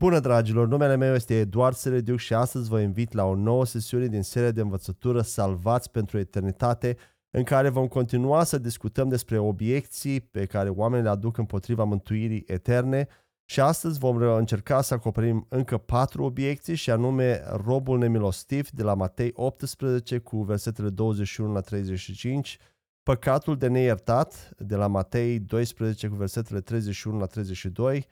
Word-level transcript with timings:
Bună 0.00 0.20
dragilor, 0.20 0.68
numele 0.68 0.96
meu 0.96 1.14
este 1.14 1.34
Eduard 1.34 1.76
Serediuc 1.76 2.18
și 2.18 2.34
astăzi 2.34 2.68
vă 2.68 2.80
invit 2.80 3.12
la 3.12 3.24
o 3.24 3.34
nouă 3.34 3.64
sesiune 3.64 4.06
din 4.06 4.22
seria 4.22 4.50
de 4.50 4.60
învățătură 4.60 5.20
Salvați 5.20 5.90
pentru 5.90 6.18
Eternitate, 6.18 6.96
în 7.30 7.42
care 7.42 7.68
vom 7.68 7.88
continua 7.88 8.44
să 8.44 8.58
discutăm 8.58 9.08
despre 9.08 9.38
obiecții 9.38 10.20
pe 10.20 10.46
care 10.46 10.68
oamenii 10.68 11.04
le 11.04 11.10
aduc 11.10 11.36
împotriva 11.36 11.84
mântuirii 11.84 12.44
eterne 12.46 13.08
și 13.44 13.60
astăzi 13.60 13.98
vom 13.98 14.16
încerca 14.16 14.82
să 14.82 14.94
acoperim 14.94 15.46
încă 15.48 15.78
patru 15.78 16.24
obiecții 16.24 16.74
și 16.74 16.90
anume 16.90 17.42
robul 17.64 17.98
nemilostiv 17.98 18.70
de 18.70 18.82
la 18.82 18.94
Matei 18.94 19.30
18 19.34 20.18
cu 20.18 20.42
versetele 20.42 20.88
21 20.88 21.52
la 21.52 21.60
35, 21.60 22.58
păcatul 23.02 23.56
de 23.56 23.66
neiertat 23.66 24.50
de 24.58 24.76
la 24.76 24.86
Matei 24.86 25.38
12 25.38 26.08
cu 26.08 26.14
versetele 26.14 26.60
31 26.60 27.18
la 27.18 27.26
32, 27.26 28.06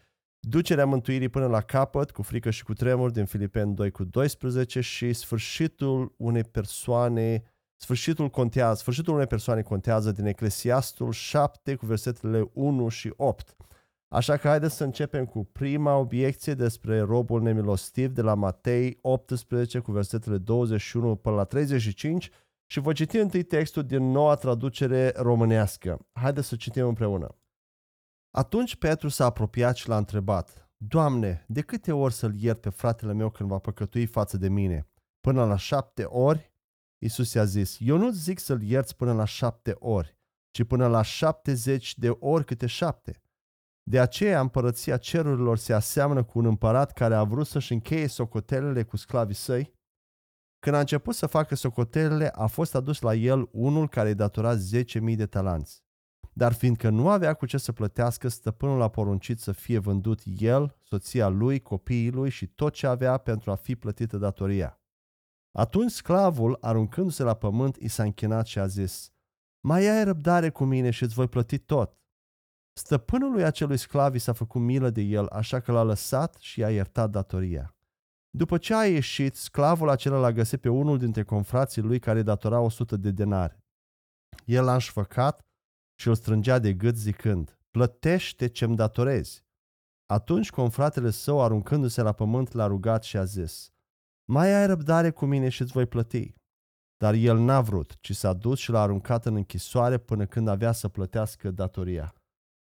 ducerea 0.48 0.86
mântuirii 0.86 1.28
până 1.28 1.46
la 1.46 1.60
capăt, 1.60 2.10
cu 2.10 2.22
frică 2.22 2.50
și 2.50 2.64
cu 2.64 2.72
tremur, 2.72 3.10
din 3.10 3.24
Filipeni 3.24 3.74
2 3.74 3.90
cu 3.90 4.04
12 4.04 4.80
și 4.80 5.12
sfârșitul 5.12 6.14
unei 6.16 6.44
persoane, 6.44 7.42
sfârșitul 7.76 8.28
contează, 8.28 8.74
sfârșitul 8.74 9.14
unei 9.14 9.26
persoane 9.26 9.62
contează 9.62 10.12
din 10.12 10.26
Eclesiastul 10.26 11.12
7 11.12 11.74
cu 11.74 11.86
versetele 11.86 12.50
1 12.52 12.88
și 12.88 13.12
8. 13.16 13.56
Așa 14.08 14.36
că 14.36 14.48
haideți 14.48 14.76
să 14.76 14.84
începem 14.84 15.24
cu 15.24 15.44
prima 15.44 15.96
obiecție 15.96 16.54
despre 16.54 17.00
robul 17.00 17.42
nemilostiv 17.42 18.10
de 18.10 18.22
la 18.22 18.34
Matei 18.34 18.98
18 19.00 19.78
cu 19.78 19.92
versetele 19.92 20.38
21 20.38 21.16
până 21.16 21.36
la 21.36 21.44
35 21.44 22.30
și 22.66 22.80
vă 22.80 22.92
citi 22.92 23.18
întâi 23.18 23.42
textul 23.42 23.82
din 23.82 24.10
noua 24.10 24.34
traducere 24.34 25.12
românească. 25.16 26.06
Haideți 26.12 26.48
să 26.48 26.56
citim 26.56 26.86
împreună. 26.86 27.38
Atunci 28.36 28.76
Petru 28.76 29.08
s-a 29.08 29.24
apropiat 29.24 29.76
și 29.76 29.88
l-a 29.88 29.96
întrebat, 29.96 30.70
Doamne, 30.76 31.44
de 31.48 31.60
câte 31.60 31.92
ori 31.92 32.14
să-l 32.14 32.34
iert 32.34 32.60
pe 32.60 32.68
fratele 32.68 33.12
meu 33.12 33.30
când 33.30 33.48
va 33.48 33.58
păcătui 33.58 34.06
față 34.06 34.36
de 34.36 34.48
mine? 34.48 34.88
Până 35.20 35.44
la 35.44 35.56
șapte 35.56 36.04
ori? 36.04 36.52
Iisus 36.98 37.32
i-a 37.32 37.44
zis, 37.44 37.76
eu 37.80 37.96
nu 37.96 38.10
zic 38.10 38.38
să-l 38.38 38.62
ierți 38.62 38.96
până 38.96 39.12
la 39.12 39.24
șapte 39.24 39.76
ori, 39.78 40.18
ci 40.50 40.64
până 40.64 40.86
la 40.86 41.02
șaptezeci 41.02 41.98
de 41.98 42.10
ori 42.10 42.44
câte 42.44 42.66
șapte. 42.66 43.22
De 43.82 44.00
aceea 44.00 44.40
împărăția 44.40 44.96
cerurilor 44.96 45.58
se 45.58 45.72
aseamănă 45.72 46.24
cu 46.24 46.38
un 46.38 46.44
împărat 46.44 46.92
care 46.92 47.14
a 47.14 47.24
vrut 47.24 47.46
să-și 47.46 47.72
încheie 47.72 48.06
socotelele 48.06 48.82
cu 48.82 48.96
sclavii 48.96 49.34
săi. 49.34 49.74
Când 50.58 50.76
a 50.76 50.80
început 50.80 51.14
să 51.14 51.26
facă 51.26 51.54
socotelele, 51.54 52.28
a 52.28 52.46
fost 52.46 52.74
adus 52.74 53.00
la 53.00 53.14
el 53.14 53.48
unul 53.52 53.88
care 53.88 54.08
îi 54.08 54.14
datora 54.14 54.56
10.000 54.56 55.16
de 55.16 55.26
talanți. 55.26 55.83
Dar 56.36 56.52
fiindcă 56.52 56.88
nu 56.88 57.08
avea 57.08 57.34
cu 57.34 57.46
ce 57.46 57.58
să 57.58 57.72
plătească, 57.72 58.28
stăpânul 58.28 58.82
a 58.82 58.88
poruncit 58.88 59.40
să 59.40 59.52
fie 59.52 59.78
vândut 59.78 60.20
el, 60.24 60.76
soția 60.82 61.28
lui, 61.28 61.60
copiii 61.60 62.10
lui 62.10 62.30
și 62.30 62.46
tot 62.46 62.72
ce 62.72 62.86
avea 62.86 63.16
pentru 63.16 63.50
a 63.50 63.54
fi 63.54 63.76
plătită 63.76 64.16
datoria. 64.16 64.80
Atunci 65.52 65.90
sclavul, 65.90 66.58
aruncându-se 66.60 67.22
la 67.22 67.34
pământ, 67.34 67.76
i 67.76 67.88
s-a 67.88 68.02
închinat 68.02 68.46
și 68.46 68.58
a 68.58 68.66
zis, 68.66 69.12
Mai 69.60 69.86
ai 69.86 70.04
răbdare 70.04 70.50
cu 70.50 70.64
mine 70.64 70.90
și 70.90 71.02
îți 71.02 71.14
voi 71.14 71.28
plăti 71.28 71.58
tot. 71.58 71.98
Stăpânului 72.72 73.44
acelui 73.44 73.76
sclav 73.76 74.14
i 74.14 74.18
s-a 74.18 74.32
făcut 74.32 74.60
milă 74.60 74.90
de 74.90 75.00
el, 75.00 75.26
așa 75.26 75.60
că 75.60 75.72
l-a 75.72 75.82
lăsat 75.82 76.34
și 76.34 76.60
i-a 76.60 76.70
iertat 76.70 77.10
datoria. 77.10 77.76
După 78.30 78.58
ce 78.58 78.74
a 78.74 78.86
ieșit, 78.86 79.34
sclavul 79.34 79.88
acela 79.88 80.18
l-a 80.18 80.32
găsit 80.32 80.60
pe 80.60 80.68
unul 80.68 80.98
dintre 80.98 81.22
confrații 81.22 81.82
lui 81.82 81.98
care 81.98 82.22
datora 82.22 82.60
100 82.60 82.96
de 82.96 83.10
denari. 83.10 83.58
El 84.44 84.64
l-a 84.64 84.72
înșfăcat 84.72 85.46
și 85.94 86.08
îl 86.08 86.14
strângea 86.14 86.58
de 86.58 86.72
gât 86.72 86.96
zicând, 86.96 87.58
plătește 87.70 88.46
ce-mi 88.46 88.76
datorezi. 88.76 89.44
Atunci 90.06 90.50
confratele 90.50 91.10
său, 91.10 91.42
aruncându-se 91.42 92.02
la 92.02 92.12
pământ, 92.12 92.52
l-a 92.52 92.66
rugat 92.66 93.02
și 93.02 93.16
a 93.16 93.24
zis, 93.24 93.72
mai 94.24 94.54
ai 94.54 94.66
răbdare 94.66 95.10
cu 95.10 95.24
mine 95.24 95.48
și 95.48 95.62
îți 95.62 95.72
voi 95.72 95.86
plăti. 95.86 96.34
Dar 96.96 97.14
el 97.14 97.38
n-a 97.38 97.60
vrut, 97.60 97.96
ci 98.00 98.16
s-a 98.16 98.32
dus 98.32 98.58
și 98.58 98.70
l-a 98.70 98.80
aruncat 98.80 99.26
în 99.26 99.34
închisoare 99.34 99.98
până 99.98 100.26
când 100.26 100.48
avea 100.48 100.72
să 100.72 100.88
plătească 100.88 101.50
datoria. 101.50 102.14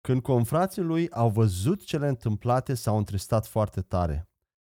Când 0.02 0.22
confrații 0.22 0.82
lui 0.82 1.10
au 1.10 1.30
văzut 1.30 1.84
cele 1.84 2.08
întâmplate, 2.08 2.74
s-au 2.74 2.98
întristat 2.98 3.46
foarte 3.46 3.82
tare. 3.82 4.30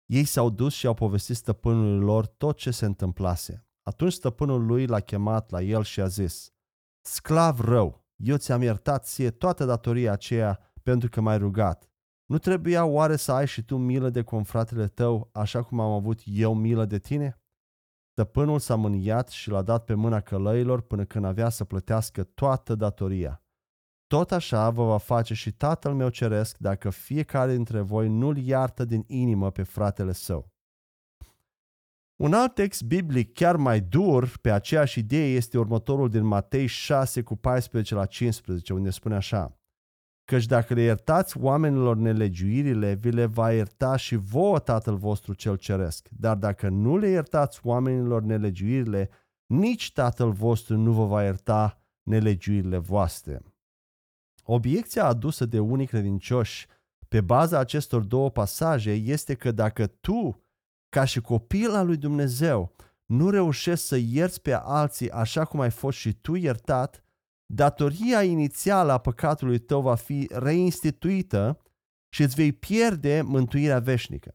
Ei 0.07 0.25
s-au 0.25 0.51
dus 0.51 0.75
și 0.75 0.87
au 0.87 0.95
povestit 0.95 1.37
stăpânului 1.37 2.05
lor 2.05 2.27
tot 2.27 2.57
ce 2.57 2.71
se 2.71 2.85
întâmplase. 2.85 3.67
Atunci 3.83 4.13
stăpânul 4.13 4.67
lui 4.67 4.87
l-a 4.87 5.01
chemat 5.01 5.51
la 5.51 5.63
el 5.63 5.83
și 5.83 6.01
a 6.01 6.07
zis, 6.07 6.53
Sclav 7.01 7.61
rău, 7.61 8.04
eu 8.17 8.37
ți-am 8.37 8.63
iertat 8.63 9.05
ție 9.05 9.31
toată 9.31 9.65
datoria 9.65 10.13
aceea 10.13 10.73
pentru 10.83 11.09
că 11.09 11.21
m-ai 11.21 11.39
rugat. 11.39 11.89
Nu 12.27 12.39
trebuia 12.39 12.85
oare 12.85 13.17
să 13.17 13.33
ai 13.33 13.47
și 13.47 13.63
tu 13.63 13.77
milă 13.77 14.11
de 14.11 14.23
confratele 14.23 14.87
tău, 14.87 15.29
așa 15.33 15.63
cum 15.63 15.81
am 15.81 15.93
avut 15.93 16.21
eu 16.25 16.55
milă 16.55 16.85
de 16.85 16.99
tine? 16.99 17.39
Stăpânul 18.11 18.59
s-a 18.59 18.75
mâniat 18.75 19.29
și 19.29 19.51
l-a 19.51 19.63
dat 19.63 19.85
pe 19.85 19.95
mâna 19.95 20.21
călăilor 20.21 20.81
până 20.81 21.05
când 21.05 21.25
avea 21.25 21.49
să 21.49 21.65
plătească 21.65 22.25
toată 22.25 22.75
datoria. 22.75 23.43
Tot 24.07 24.33
așa 24.33 24.71
vă 24.71 24.85
va 24.85 24.99
face 24.99 25.35
și 25.35 25.53
Tatăl 25.53 25.95
meu 25.95 26.09
ceresc 26.09 26.59
dacă 26.59 26.91
fiecare 26.91 27.55
dintre 27.55 27.81
voi 27.81 28.09
nu-l 28.09 28.37
iartă 28.37 28.85
din 28.85 29.05
inimă 29.07 29.51
pe 29.51 29.63
fratele 29.63 30.13
său. 30.13 30.54
Un 32.17 32.33
alt 32.33 32.55
text 32.55 32.83
biblic 32.83 33.33
chiar 33.33 33.57
mai 33.57 33.81
dur 33.81 34.39
pe 34.41 34.51
aceeași 34.51 34.99
idee 34.99 35.35
este 35.35 35.59
următorul 35.59 36.09
din 36.09 36.25
Matei 36.25 36.67
6 36.67 37.23
cu 37.23 37.37
14 37.37 37.95
la 37.95 38.07
15, 38.07 38.73
unde 38.73 38.91
spune 38.91 39.15
așa. 39.15 39.59
Căci 40.25 40.47
dacă 40.47 40.75
le 40.75 40.81
iertați 40.81 41.39
oamenilor 41.39 41.97
nelegiuirile, 41.97 42.95
vi 42.95 43.11
le 43.11 43.27
va 43.27 43.53
ierta 43.53 43.97
și 43.97 44.17
vouă 44.17 44.59
Tatăl 44.59 44.97
vostru 44.97 45.35
cel 45.35 45.57
ceresc. 45.57 46.09
Dar 46.11 46.37
dacă 46.37 46.69
nu 46.69 46.97
le 46.97 47.09
iertați 47.09 47.61
oamenilor 47.63 48.23
nelegiuirile, 48.23 49.11
nici 49.47 49.93
Tatăl 49.93 50.31
vostru 50.31 50.77
nu 50.77 50.93
vă 50.93 51.05
va 51.05 51.23
ierta 51.23 51.83
nelegiuirile 52.03 52.79
voastre. 52.79 53.43
Obiecția 54.45 55.05
adusă 55.05 55.47
de 55.47 55.59
unii 55.59 55.87
credincioși 55.87 56.67
pe 57.09 57.21
baza 57.21 57.59
acestor 57.59 58.03
două 58.03 58.31
pasaje 58.31 58.93
este 58.93 59.35
că 59.35 59.53
dacă 59.53 59.87
tu 59.87 60.44
ca 60.95 61.05
și 61.05 61.21
copil 61.21 61.71
al 61.71 61.87
lui 61.87 61.97
Dumnezeu, 61.97 62.75
nu 63.05 63.31
reușești 63.31 63.85
să 63.85 63.97
ierți 63.97 64.41
pe 64.41 64.53
alții 64.53 65.11
așa 65.11 65.45
cum 65.45 65.61
ai 65.61 65.71
fost 65.71 65.99
și 65.99 66.13
tu 66.13 66.35
iertat, 66.35 67.05
datoria 67.47 68.23
inițială 68.23 68.93
a 68.93 68.99
păcatului 68.99 69.59
tău 69.59 69.81
va 69.81 69.95
fi 69.95 70.29
reinstituită 70.33 71.63
și 72.09 72.23
îți 72.23 72.35
vei 72.35 72.53
pierde 72.53 73.23
mântuirea 73.25 73.79
veșnică. 73.79 74.35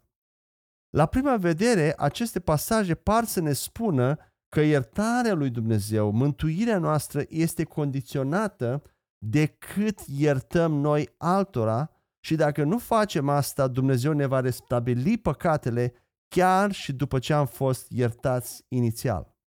La 0.89 1.05
prima 1.05 1.37
vedere, 1.37 1.93
aceste 1.97 2.39
pasaje 2.39 2.95
par 2.95 3.23
să 3.23 3.41
ne 3.41 3.53
spună 3.53 4.17
că 4.49 4.61
iertarea 4.61 5.33
lui 5.33 5.49
Dumnezeu, 5.49 6.11
mântuirea 6.11 6.77
noastră 6.77 7.23
este 7.29 7.63
condiționată 7.63 8.81
de 9.25 9.45
cât 9.45 9.99
iertăm 9.99 10.71
noi 10.71 11.09
altora 11.17 11.91
și 12.19 12.35
dacă 12.35 12.63
nu 12.63 12.77
facem 12.77 13.29
asta, 13.29 13.67
Dumnezeu 13.67 14.11
ne 14.11 14.25
va 14.25 14.39
restabili 14.39 15.17
păcatele 15.17 15.93
chiar 16.29 16.71
și 16.71 16.93
după 16.93 17.19
ce 17.19 17.33
am 17.33 17.45
fost 17.45 17.89
iertați 17.89 18.65
inițial. 18.67 19.37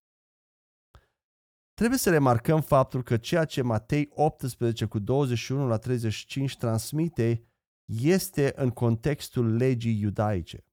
Trebuie 1.75 1.99
să 1.99 2.11
remarcăm 2.11 2.61
faptul 2.61 3.03
că 3.03 3.17
ceea 3.17 3.45
ce 3.45 3.63
Matei 3.63 4.09
18 4.11 4.85
cu 4.85 4.99
21 4.99 5.67
la 5.67 5.77
35 5.77 6.57
transmite 6.57 7.45
este 7.85 8.53
în 8.57 8.71
contextul 8.71 9.57
legii 9.57 10.01
iudaice. 10.01 10.67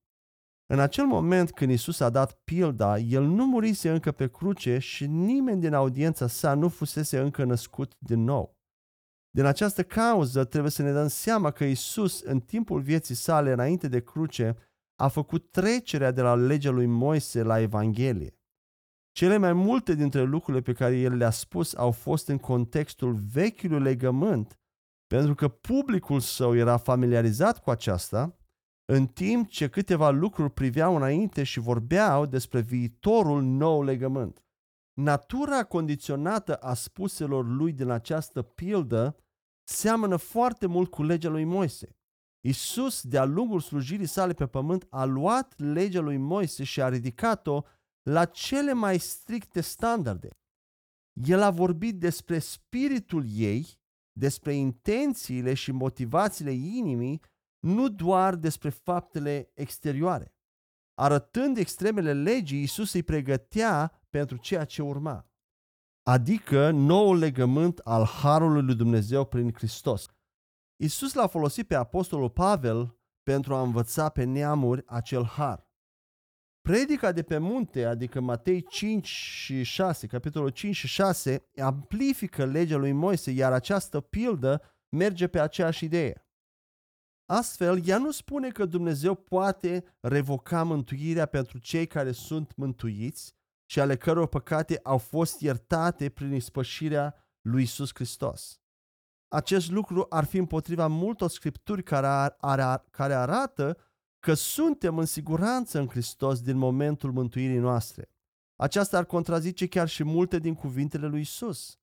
În 0.66 0.80
acel 0.80 1.06
moment 1.06 1.52
când 1.52 1.72
Isus 1.72 2.00
a 2.00 2.10
dat 2.10 2.34
pilda, 2.34 2.98
el 2.98 3.24
nu 3.24 3.46
murise 3.46 3.90
încă 3.90 4.12
pe 4.12 4.30
cruce 4.30 4.78
și 4.78 5.08
nimeni 5.08 5.62
din 5.62 5.74
audiența 5.74 6.28
sa 6.28 6.54
nu 6.54 6.70
fusese 6.70 7.20
încă 7.20 7.44
născut 7.44 7.96
din 7.98 8.24
nou. 8.24 8.58
Din 9.30 9.46
această 9.46 9.84
cauză 9.84 10.44
trebuie 10.44 10.72
să 10.72 10.82
ne 10.82 10.92
dăm 10.92 11.08
seama 11.08 11.52
că 11.52 11.64
Isus, 11.64 12.22
în 12.22 12.40
timpul 12.40 12.82
vieții 12.82 13.16
sale 13.16 13.52
înainte 13.52 13.88
de 13.88 14.02
cruce, 14.02 14.56
a 15.00 15.08
făcut 15.08 15.52
trecerea 15.52 16.12
de 16.12 16.22
la 16.22 16.36
legea 16.36 16.70
lui 16.70 16.86
Moise 16.86 17.44
la 17.44 17.60
Evanghelie. 17.60 18.38
Cele 19.12 19.38
mai 19.38 19.54
multe 19.54 19.96
dintre 19.96 20.22
lucrurile 20.22 20.64
pe 20.64 20.74
care 20.74 20.98
el 20.98 21.16
le-a 21.16 21.30
spus 21.30 21.76
au 21.76 21.92
fost 21.92 22.28
în 22.28 22.38
contextul 22.38 23.14
vechiului 23.14 23.82
legământ, 23.82 24.60
pentru 25.08 25.36
că 25.36 25.48
publicul 25.48 26.20
său 26.20 26.56
era 26.56 26.78
familiarizat 26.78 27.64
cu 27.64 27.70
aceasta, 27.70 28.38
în 28.86 29.08
timp 29.08 29.50
ce 29.50 29.70
câteva 29.70 30.10
lucruri 30.10 30.54
priveau 30.54 30.96
înainte 30.96 31.44
și 31.44 31.60
vorbeau 31.60 32.26
despre 32.26 32.62
viitorul 32.62 33.42
nou 33.42 33.84
legământ. 33.84 34.44
Natura 34.94 35.64
condiționată 35.64 36.56
a 36.56 36.74
spuselor 36.74 37.46
lui 37.46 37.74
din 37.74 37.90
această 37.90 38.42
pildă 38.42 39.18
seamănă 39.64 40.16
foarte 40.16 40.66
mult 40.66 40.90
cu 40.90 41.04
legea 41.04 41.30
lui 41.30 41.44
Moise. 41.44 41.99
Isus, 42.42 43.02
de-a 43.02 43.24
lungul 43.24 43.60
slujirii 43.60 44.06
sale 44.06 44.34
pe 44.34 44.48
pământ, 44.48 44.86
a 44.90 45.04
luat 45.04 45.60
legea 45.60 46.00
lui 46.00 46.18
Moise 46.18 46.64
și 46.64 46.82
a 46.82 46.90
ridicat-o 46.90 47.62
la 48.02 48.26
cele 48.26 48.74
mai 48.74 48.98
stricte 48.98 49.62
standarde. 49.62 50.30
El 51.14 51.42
a 51.42 51.50
vorbit 51.52 52.00
despre 52.00 52.40
spiritul 52.40 53.24
ei, 53.28 53.80
despre 54.12 54.54
intențiile 54.54 55.54
și 55.54 55.72
motivațiile 55.72 56.52
inimii 56.52 57.22
nu 57.60 57.90
doar 57.90 58.36
despre 58.36 58.70
faptele 58.70 59.52
exterioare. 59.54 60.34
Arătând 60.94 61.58
extremele 61.58 62.14
legii, 62.14 62.62
Isus 62.62 62.94
îi 62.94 63.04
pregătea 63.04 64.02
pentru 64.10 64.38
ceea 64.38 64.66
ce 64.66 64.82
urma, 64.82 65.30
adică 66.04 66.72
noul 66.72 67.18
legământ 67.18 67.78
al 67.78 68.06
Harului 68.06 68.62
lui 68.62 68.76
Dumnezeu 68.76 69.26
prin 69.26 69.54
Hristos. 69.54 70.06
Isus 70.82 71.14
l-a 71.14 71.28
folosit 71.28 71.68
pe 71.68 71.76
Apostolul 71.76 72.30
Pavel 72.30 73.00
pentru 73.24 73.56
a 73.56 73.62
învăța 73.62 74.10
pe 74.10 74.24
neamuri 74.24 74.84
acel 74.86 75.24
har. 75.24 75.68
Predica 76.62 77.12
de 77.12 77.24
pe 77.24 77.38
munte, 77.38 77.86
adică 77.86 78.20
Matei 78.20 78.62
5 78.62 79.08
și 79.08 79.64
6, 79.64 80.08
capitolul 80.08 80.50
5 80.50 80.76
și 80.76 80.88
6, 80.88 81.50
amplifică 81.62 82.46
legea 82.46 82.78
lui 82.78 82.92
Moise, 82.92 83.32
iar 83.32 83.52
această 83.52 84.02
pildă 84.02 84.62
merge 84.90 85.28
pe 85.28 85.40
aceeași 85.40 85.86
idee. 85.86 86.28
Astfel, 87.26 87.88
ea 87.88 87.98
nu 87.98 88.12
spune 88.12 88.50
că 88.50 88.66
Dumnezeu 88.66 89.16
poate 89.16 89.84
revoca 90.00 90.64
mântuirea 90.64 91.26
pentru 91.26 91.58
cei 91.58 91.88
care 91.88 92.12
sunt 92.12 92.56
mântuiți 92.56 93.36
și 93.66 93.80
ale 93.80 93.98
căror 93.98 94.28
păcate 94.28 94.80
au 94.84 94.98
fost 94.98 95.40
iertate 95.40 96.10
prin 96.10 96.34
ispășirea 96.34 97.28
lui 97.42 97.62
Isus 97.62 97.90
Hristos. 97.94 98.59
Acest 99.30 99.72
lucru 99.72 100.06
ar 100.10 100.24
fi 100.24 100.38
împotriva 100.38 100.88
multor 100.88 101.30
scripturi 101.30 101.84
care, 101.84 102.08
ar, 102.08 102.36
ar, 102.40 102.86
care 102.90 103.14
arată 103.14 103.78
că 104.20 104.34
suntem 104.34 104.98
în 104.98 105.06
siguranță 105.06 105.80
în 105.80 105.88
Hristos 105.88 106.42
din 106.42 106.58
momentul 106.58 107.12
mântuirii 107.12 107.58
noastre. 107.58 108.10
Aceasta 108.56 108.98
ar 108.98 109.06
contrazice 109.06 109.68
chiar 109.68 109.88
și 109.88 110.04
multe 110.04 110.40
din 110.40 110.54
cuvintele 110.54 111.08
lui 111.08 111.20
Isus. 111.20 111.80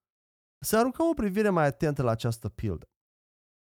Să 0.58 0.78
aruncăm 0.78 1.06
o 1.08 1.14
privire 1.14 1.48
mai 1.48 1.66
atentă 1.66 2.02
la 2.02 2.10
această 2.10 2.48
pildă. 2.48 2.90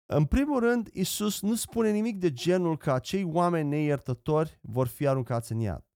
În 0.05 0.25
primul 0.25 0.59
rând, 0.59 0.89
Isus 0.91 1.41
nu 1.41 1.55
spune 1.55 1.91
nimic 1.91 2.17
de 2.17 2.33
genul 2.33 2.77
că 2.77 2.91
acei 2.91 3.23
oameni 3.23 3.69
neiertători 3.69 4.59
vor 4.61 4.87
fi 4.87 5.07
aruncați 5.07 5.51
în 5.51 5.59
iad. 5.59 5.87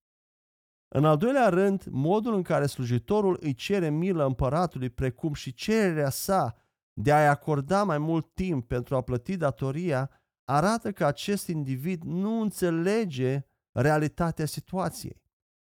În 0.88 1.06
al 1.06 1.18
doilea 1.18 1.50
rând, 1.50 1.84
modul 1.90 2.34
în 2.34 2.42
care 2.42 2.66
slujitorul 2.66 3.38
îi 3.42 3.54
cere 3.54 3.90
milă 3.90 4.26
împăratului, 4.26 4.90
precum 4.90 5.34
și 5.34 5.54
cererea 5.54 6.10
sa 6.10 6.56
de 7.00 7.12
a-i 7.12 7.28
acorda 7.28 7.84
mai 7.84 7.98
mult 7.98 8.34
timp 8.34 8.68
pentru 8.68 8.96
a 8.96 9.02
plăti 9.02 9.38
datoria, 9.38 10.12
arată 10.44 10.92
că 10.92 11.06
acest 11.06 11.48
individ 11.48 12.04
nu 12.04 12.42
înțelege 12.42 13.46
realitatea 13.72 14.46
situației. 14.46 15.22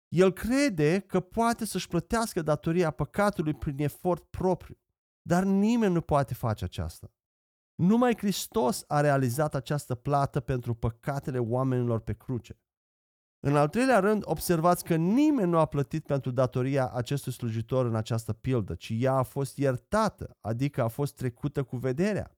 El 0.07 0.33
crede 0.33 0.99
că 0.99 1.19
poate 1.19 1.65
să-și 1.65 1.87
plătească 1.87 2.41
datoria 2.41 2.91
păcatului 2.91 3.53
prin 3.53 3.79
efort 3.79 4.23
propriu, 4.23 4.77
dar 5.21 5.43
nimeni 5.43 5.93
nu 5.93 6.01
poate 6.01 6.33
face 6.33 6.63
aceasta. 6.63 7.11
Numai 7.75 8.17
Hristos 8.17 8.83
a 8.87 9.01
realizat 9.01 9.55
această 9.55 9.95
plată 9.95 10.39
pentru 10.39 10.73
păcatele 10.73 11.39
oamenilor 11.39 11.99
pe 11.99 12.13
cruce. 12.13 12.59
În 13.39 13.55
al 13.55 13.69
treilea 13.69 13.99
rând, 13.99 14.21
observați 14.25 14.83
că 14.83 14.95
nimeni 14.95 15.49
nu 15.49 15.57
a 15.57 15.65
plătit 15.65 16.05
pentru 16.05 16.31
datoria 16.31 16.89
acestui 16.89 17.31
slujitor 17.31 17.85
în 17.85 17.95
această 17.95 18.33
pildă, 18.33 18.75
ci 18.75 18.91
ea 18.93 19.13
a 19.13 19.23
fost 19.23 19.57
iertată, 19.57 20.37
adică 20.41 20.81
a 20.81 20.87
fost 20.87 21.15
trecută 21.15 21.63
cu 21.63 21.77
vederea. 21.77 22.37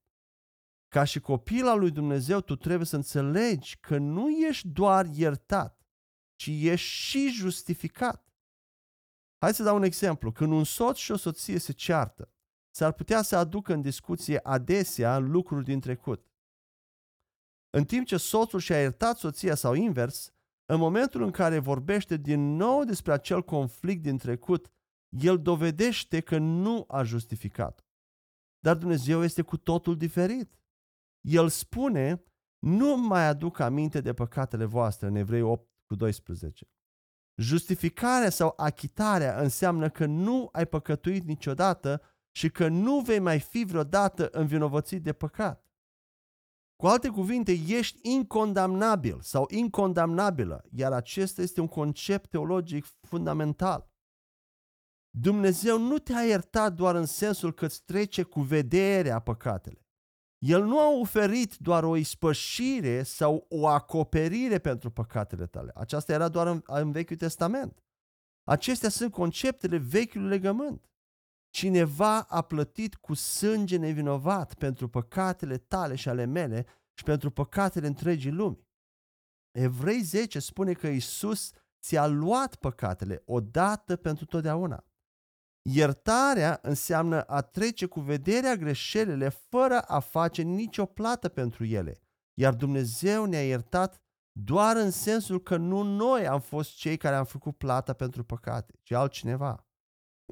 Ca 0.88 1.04
și 1.04 1.20
copil 1.20 1.68
al 1.68 1.80
lui 1.80 1.92
Dumnezeu, 1.92 2.42
tu 2.42 2.56
trebuie 2.56 2.86
să 2.86 2.96
înțelegi 2.96 3.78
că 3.78 3.98
nu 3.98 4.30
ești 4.30 4.68
doar 4.68 5.06
iertat, 5.06 5.86
ci 6.36 6.48
ești 6.48 6.88
și 6.88 7.30
justificat. 7.30 8.34
Hai 9.38 9.54
să 9.54 9.64
dau 9.64 9.76
un 9.76 9.84
exemplu. 9.84 10.32
Când 10.32 10.52
un 10.52 10.64
soț 10.64 10.98
și 10.98 11.12
o 11.12 11.18
soție 11.18 11.60
se 11.60 11.72
ceartă, 11.72 12.34
s-ar 12.76 12.92
putea 12.92 13.22
să 13.22 13.36
aducă 13.36 13.74
în 13.74 13.82
discuție 13.82 14.40
adesea 14.44 15.18
lucruri 15.18 15.66
din 15.66 15.80
trecut. 15.80 16.32
În 17.70 17.86
timp 17.86 18.06
ce 18.08 18.18
soțul 18.18 18.60
și-a 18.60 18.82
iertat 18.82 19.18
soția 19.18 19.56
sau 19.56 19.74
invers, 19.74 20.34
în 20.72 20.80
momentul 20.80 21.24
în 21.24 21.32
care 21.32 21.60
vorbește 21.60 22.18
din 22.18 22.56
nou 22.56 22.84
despre 22.84 23.12
acel 23.14 23.44
conflict 23.44 24.02
din 24.02 24.18
trecut, 24.18 24.72
el 25.10 25.42
dovedește 25.42 26.20
că 26.20 26.38
nu 26.38 26.86
a 26.88 27.04
justificat. 27.04 27.86
Dar 28.60 28.76
Dumnezeu 28.76 29.24
este 29.24 29.42
cu 29.42 29.58
totul 29.58 29.98
diferit. 29.98 30.60
El 31.22 31.50
spune, 31.50 32.24
nu 32.60 32.98
mai 32.98 33.28
aduc 33.28 33.60
aminte 33.60 34.02
de 34.02 34.14
păcatele 34.14 34.66
voastre, 34.66 35.08
în 35.08 35.16
Evrei 35.16 35.42
8 35.42 35.70
cu 35.86 35.96
12. 35.96 36.70
Justificarea 37.42 38.30
sau 38.30 38.54
achitarea 38.58 39.42
înseamnă 39.42 39.90
că 39.90 40.06
nu 40.06 40.50
ai 40.52 40.66
păcătuit 40.66 41.24
niciodată 41.24 42.02
și 42.36 42.50
că 42.50 42.68
nu 42.68 43.00
vei 43.00 43.20
mai 43.20 43.40
fi 43.40 43.64
vreodată 43.64 44.30
învinovățit 44.32 45.04
de 45.04 45.14
păcat. 45.14 45.71
Cu 46.82 46.88
alte 46.88 47.10
cuvinte, 47.10 47.52
ești 47.52 48.00
incondamnabil 48.02 49.18
sau 49.22 49.48
incondamnabilă, 49.50 50.64
iar 50.72 50.94
acesta 50.94 51.42
este 51.42 51.62
un 51.62 51.68
concept 51.68 52.30
teologic 52.30 52.86
fundamental. 53.02 53.92
Dumnezeu 55.10 55.80
nu 55.80 55.98
te-a 55.98 56.26
iertat 56.26 56.74
doar 56.74 56.96
în 56.96 57.06
sensul 57.06 57.54
că 57.54 57.66
îți 57.66 57.84
trece 57.84 58.24
cu 58.24 58.42
vederea 58.42 59.20
păcatele. 59.20 59.86
El 60.46 60.64
nu 60.64 60.80
a 60.80 61.00
oferit 61.00 61.58
doar 61.58 61.84
o 61.84 61.96
ispășire 61.96 63.04
sau 63.04 63.46
o 63.50 63.68
acoperire 63.68 64.60
pentru 64.60 64.92
păcatele 64.92 65.46
tale. 65.46 65.72
Aceasta 65.76 66.14
era 66.14 66.30
doar 66.30 66.48
în, 66.48 66.62
în 66.66 66.92
Vechiul 66.92 67.18
Testament. 67.18 67.84
Acestea 68.44 68.90
sunt 68.90 69.12
conceptele 69.12 69.78
Vechiului 69.78 70.30
Legământ. 70.30 70.91
Cineva 71.52 72.22
a 72.22 72.42
plătit 72.42 72.96
cu 72.96 73.14
sânge 73.14 73.78
nevinovat 73.78 74.54
pentru 74.54 74.90
păcatele 74.90 75.58
tale 75.58 75.96
și 75.96 76.10
ale 76.10 76.26
mele 76.26 76.66
și 76.94 77.04
pentru 77.04 77.32
păcatele 77.32 77.88
întregii 77.88 78.32
lumi. 78.32 78.68
Evrei 79.52 80.02
10 80.02 80.40
spune 80.40 80.74
că 80.74 80.88
Isus 80.88 81.52
ți-a 81.82 82.08
luat 82.08 82.56
păcatele 82.56 83.22
odată 83.26 83.96
pentru 83.96 84.26
totdeauna. 84.26 84.86
Iertarea 85.70 86.60
înseamnă 86.62 87.22
a 87.22 87.42
trece 87.42 87.86
cu 87.86 88.00
vederea 88.00 88.56
greșelile 88.56 89.30
fără 89.30 89.80
a 89.80 90.00
face 90.00 90.42
nicio 90.42 90.86
plată 90.86 91.30
pentru 91.30 91.66
ele. 91.66 92.02
Iar 92.34 92.54
Dumnezeu 92.54 93.26
ne-a 93.26 93.46
iertat 93.46 94.02
doar 94.32 94.76
în 94.76 94.92
sensul 94.92 95.42
că 95.42 95.58
nu 95.58 95.82
noi 95.82 96.28
am 96.28 96.40
fost 96.40 96.76
cei 96.76 96.98
care 96.98 97.16
am 97.16 97.26
făcut 97.26 97.58
plata 97.58 97.94
pentru 97.94 98.24
păcate, 98.24 98.80
ci 98.84 98.92
altcineva. 98.92 99.66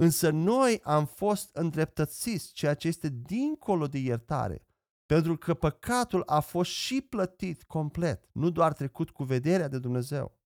Însă 0.01 0.29
noi 0.29 0.79
am 0.83 1.05
fost 1.05 1.55
îndreptățiți, 1.55 2.53
ceea 2.53 2.73
ce 2.73 2.87
este 2.87 3.09
dincolo 3.09 3.87
de 3.87 3.97
iertare, 3.97 4.65
pentru 5.05 5.37
că 5.37 5.53
păcatul 5.53 6.23
a 6.25 6.39
fost 6.39 6.71
și 6.71 7.01
plătit 7.01 7.63
complet, 7.63 8.29
nu 8.31 8.49
doar 8.49 8.73
trecut 8.73 9.09
cu 9.09 9.23
vederea 9.23 9.67
de 9.67 9.79
Dumnezeu. 9.79 10.37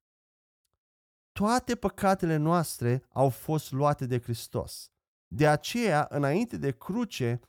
Toate 1.31 1.75
păcatele 1.75 2.35
noastre 2.35 3.03
au 3.09 3.29
fost 3.29 3.71
luate 3.71 4.05
de 4.05 4.19
Hristos. 4.19 4.91
De 5.27 5.47
aceea, 5.47 6.07
înainte 6.09 6.57
de 6.57 6.71
cruce, 6.71 7.39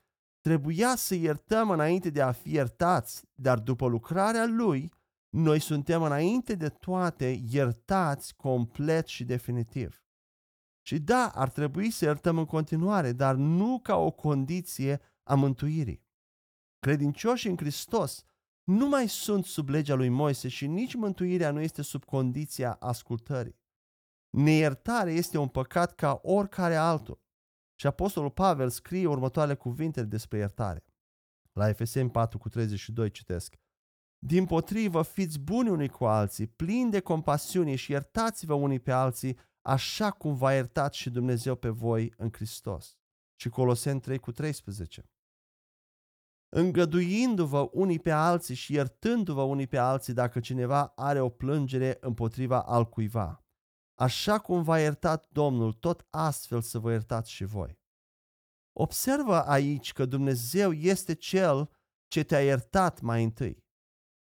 trebuia 0.41 0.97
să 0.97 1.15
iertăm 1.15 1.71
înainte 1.71 2.11
de 2.11 2.23
a 2.23 2.33
fi 2.33 2.53
iertați, 2.53 3.25
dar 3.35 3.59
după 3.59 3.87
lucrarea 3.87 4.47
Lui, 4.47 4.93
noi 5.29 5.61
suntem 5.61 6.03
înainte 6.03 6.55
de 6.55 6.69
toate 6.69 7.43
iertați 7.51 8.35
complet 8.37 9.07
și 9.07 9.25
definitiv. 9.25 10.04
Și 10.87 10.99
da, 10.99 11.29
ar 11.35 11.51
trebui 11.51 11.91
să 11.91 12.05
iertăm 12.05 12.39
în 12.39 12.45
continuare, 12.45 13.13
dar 13.13 13.35
nu 13.35 13.79
ca 13.83 13.97
o 13.97 14.11
condiție 14.11 15.01
a 15.23 15.35
mântuirii. 15.35 16.03
Credincioșii 16.79 17.51
în 17.51 17.57
Hristos 17.57 18.25
nu 18.65 18.89
mai 18.89 19.09
sunt 19.09 19.45
sub 19.45 19.69
legea 19.69 19.95
lui 19.95 20.09
Moise 20.09 20.49
și 20.49 20.67
nici 20.67 20.95
mântuirea 20.95 21.51
nu 21.51 21.61
este 21.61 21.83
sub 21.83 22.05
condiția 22.05 22.73
ascultării. 22.73 23.59
Neiertare 24.31 25.13
este 25.13 25.39
un 25.39 25.49
păcat 25.49 25.95
ca 25.95 26.21
oricare 26.23 26.75
altul. 26.75 27.23
Și 27.75 27.87
Apostolul 27.87 28.31
Pavel 28.31 28.71
scrie 28.71 29.07
următoarele 29.07 29.55
cuvinte 29.55 30.03
despre 30.03 30.39
iertare. 30.39 30.85
La 31.53 31.69
Efeseni 31.69 32.11
4 32.11 32.39
cu 32.39 32.49
32 32.49 33.11
citesc. 33.11 33.55
Din 34.19 34.47
potrivă, 34.47 35.03
fiți 35.03 35.39
buni 35.39 35.69
unii 35.69 35.89
cu 35.89 36.05
alții, 36.05 36.47
plini 36.47 36.91
de 36.91 37.01
compasiune 37.01 37.75
și 37.75 37.91
iertați-vă 37.91 38.55
unii 38.55 38.81
pe 38.81 38.93
alții, 38.93 39.39
așa 39.65 40.11
cum 40.11 40.35
v-a 40.35 40.55
iertat 40.55 40.95
și 40.95 41.11
Dumnezeu 41.11 41.55
pe 41.55 41.69
voi 41.69 42.13
în 42.17 42.33
Hristos. 42.33 42.99
Și 43.41 43.49
Coloseni 43.49 44.01
3 44.01 44.19
cu 44.19 44.33
13. 44.33 45.11
Îngăduindu-vă 46.49 47.69
unii 47.73 47.99
pe 47.99 48.11
alții 48.11 48.55
și 48.55 48.73
iertându-vă 48.73 49.43
unii 49.43 49.67
pe 49.67 49.77
alții 49.77 50.13
dacă 50.13 50.41
cineva 50.41 50.87
are 50.87 51.21
o 51.21 51.29
plângere 51.29 51.97
împotriva 52.01 52.63
altcuiva. 52.63 53.45
Așa 53.95 54.39
cum 54.39 54.63
v-a 54.63 54.81
iertat 54.81 55.29
Domnul, 55.31 55.73
tot 55.73 56.07
astfel 56.11 56.61
să 56.61 56.79
vă 56.79 56.91
iertați 56.91 57.31
și 57.31 57.45
voi. 57.45 57.79
Observă 58.73 59.43
aici 59.43 59.93
că 59.93 60.07
Dumnezeu 60.07 60.73
este 60.73 61.15
Cel 61.15 61.71
ce 62.09 62.23
te-a 62.23 62.45
iertat 62.45 63.01
mai 63.01 63.25
întâi. 63.25 63.64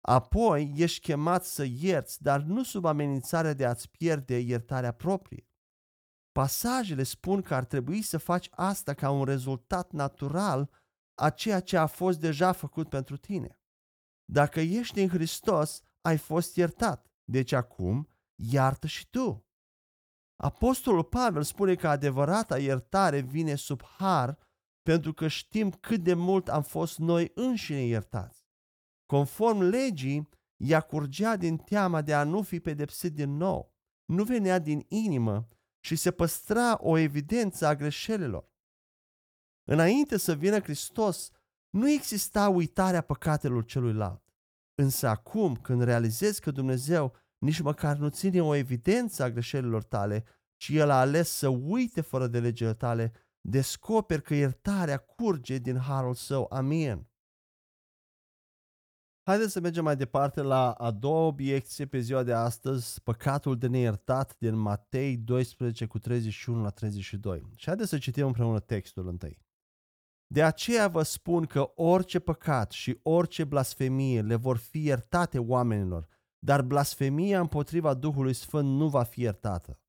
Apoi 0.07 0.74
ești 0.75 1.00
chemat 1.00 1.45
să 1.45 1.63
ierți, 1.63 2.21
dar 2.21 2.41
nu 2.41 2.63
sub 2.63 2.85
amenințarea 2.85 3.53
de 3.53 3.65
a-ți 3.65 3.89
pierde 3.89 4.39
iertarea 4.39 4.91
proprie. 4.91 5.47
Pasajele 6.31 7.03
spun 7.03 7.41
că 7.41 7.55
ar 7.55 7.65
trebui 7.65 8.01
să 8.01 8.17
faci 8.17 8.47
asta 8.51 8.93
ca 8.93 9.09
un 9.09 9.24
rezultat 9.24 9.91
natural 9.91 10.69
a 11.13 11.29
ceea 11.29 11.59
ce 11.59 11.77
a 11.77 11.85
fost 11.85 12.19
deja 12.19 12.51
făcut 12.51 12.89
pentru 12.89 13.17
tine. 13.17 13.59
Dacă 14.31 14.59
ești 14.59 15.01
în 15.01 15.07
Hristos, 15.07 15.81
ai 16.01 16.17
fost 16.17 16.55
iertat. 16.55 17.12
Deci 17.24 17.51
acum, 17.51 18.09
iartă 18.35 18.88
și 18.88 19.09
tu. 19.09 19.47
Apostolul 20.35 21.03
Pavel 21.03 21.43
spune 21.43 21.75
că 21.75 21.88
adevărata 21.88 22.59
iertare 22.59 23.19
vine 23.19 23.55
sub 23.55 23.83
har 23.83 24.38
pentru 24.81 25.13
că 25.13 25.27
știm 25.27 25.71
cât 25.71 26.03
de 26.03 26.13
mult 26.13 26.50
am 26.50 26.62
fost 26.62 26.97
noi 26.97 27.31
înșine 27.33 27.85
iertați. 27.85 28.44
Conform 29.05 29.59
legii, 29.59 30.29
ea 30.57 30.81
curgea 30.81 31.35
din 31.35 31.57
teama 31.57 32.01
de 32.01 32.13
a 32.13 32.24
nu 32.24 32.41
fi 32.41 32.59
pedepsit 32.59 33.13
din 33.13 33.38
nou. 33.38 33.74
Nu 34.05 34.24
venea 34.24 34.59
din 34.59 34.85
inimă 34.88 35.47
și 35.79 35.95
se 35.95 36.12
păstra 36.12 36.77
o 36.81 36.97
evidență 36.97 37.65
a 37.67 37.75
greșelilor. 37.75 38.50
Înainte 39.63 40.17
să 40.17 40.35
vină 40.35 40.59
Hristos, 40.59 41.29
nu 41.69 41.89
exista 41.89 42.50
uitarea 42.50 43.01
păcatelor 43.01 43.65
celuilalt. 43.65 44.24
Însă 44.75 45.07
acum, 45.07 45.55
când 45.55 45.83
realizezi 45.83 46.41
că 46.41 46.51
Dumnezeu 46.51 47.15
nici 47.38 47.59
măcar 47.59 47.97
nu 47.97 48.09
ține 48.09 48.43
o 48.43 48.55
evidență 48.55 49.24
a 49.24 49.29
greșelilor 49.29 49.83
tale, 49.83 50.24
ci 50.57 50.69
El 50.69 50.89
a 50.89 51.00
ales 51.00 51.29
să 51.29 51.47
uite 51.47 52.01
fără 52.01 52.27
de 52.27 52.39
legile 52.39 52.74
tale, 52.74 53.12
descoperi 53.41 54.21
că 54.21 54.33
iertarea 54.33 54.97
curge 54.97 55.57
din 55.57 55.77
harul 55.77 56.13
său. 56.13 56.47
Amin. 56.50 57.07
Haideți 59.27 59.51
să 59.51 59.60
mergem 59.60 59.84
mai 59.84 59.96
departe 59.96 60.41
la 60.41 60.72
a 60.72 60.91
doua 60.91 61.25
obiecție 61.25 61.86
pe 61.86 62.00
ziua 62.00 62.24
de 62.24 62.34
astăzi, 62.34 63.01
păcatul 63.01 63.58
de 63.58 63.67
neiertat 63.67 64.36
din 64.38 64.55
Matei 64.55 65.17
12 65.17 65.86
cu 65.86 66.00
31 66.00 66.62
la 66.62 66.70
32. 66.70 67.41
Și 67.55 67.65
haideți 67.65 67.89
să 67.89 67.98
citim 67.98 68.25
împreună 68.25 68.60
textul 68.60 69.08
întâi. 69.08 69.44
De 70.27 70.44
aceea 70.44 70.88
vă 70.88 71.03
spun 71.03 71.46
că 71.46 71.72
orice 71.75 72.20
păcat 72.20 72.72
și 72.72 73.00
orice 73.03 73.44
blasfemie 73.44 74.22
le 74.22 74.36
vor 74.36 74.58
fi 74.58 74.84
iertate 74.84 75.39
oamenilor, 75.39 76.08
dar 76.39 76.62
blasfemia 76.62 77.39
împotriva 77.39 77.94
Duhului 77.94 78.34
Sfânt 78.34 78.70
nu 78.70 78.89
va 78.89 79.03
fi 79.03 79.22
iertată. 79.22 79.79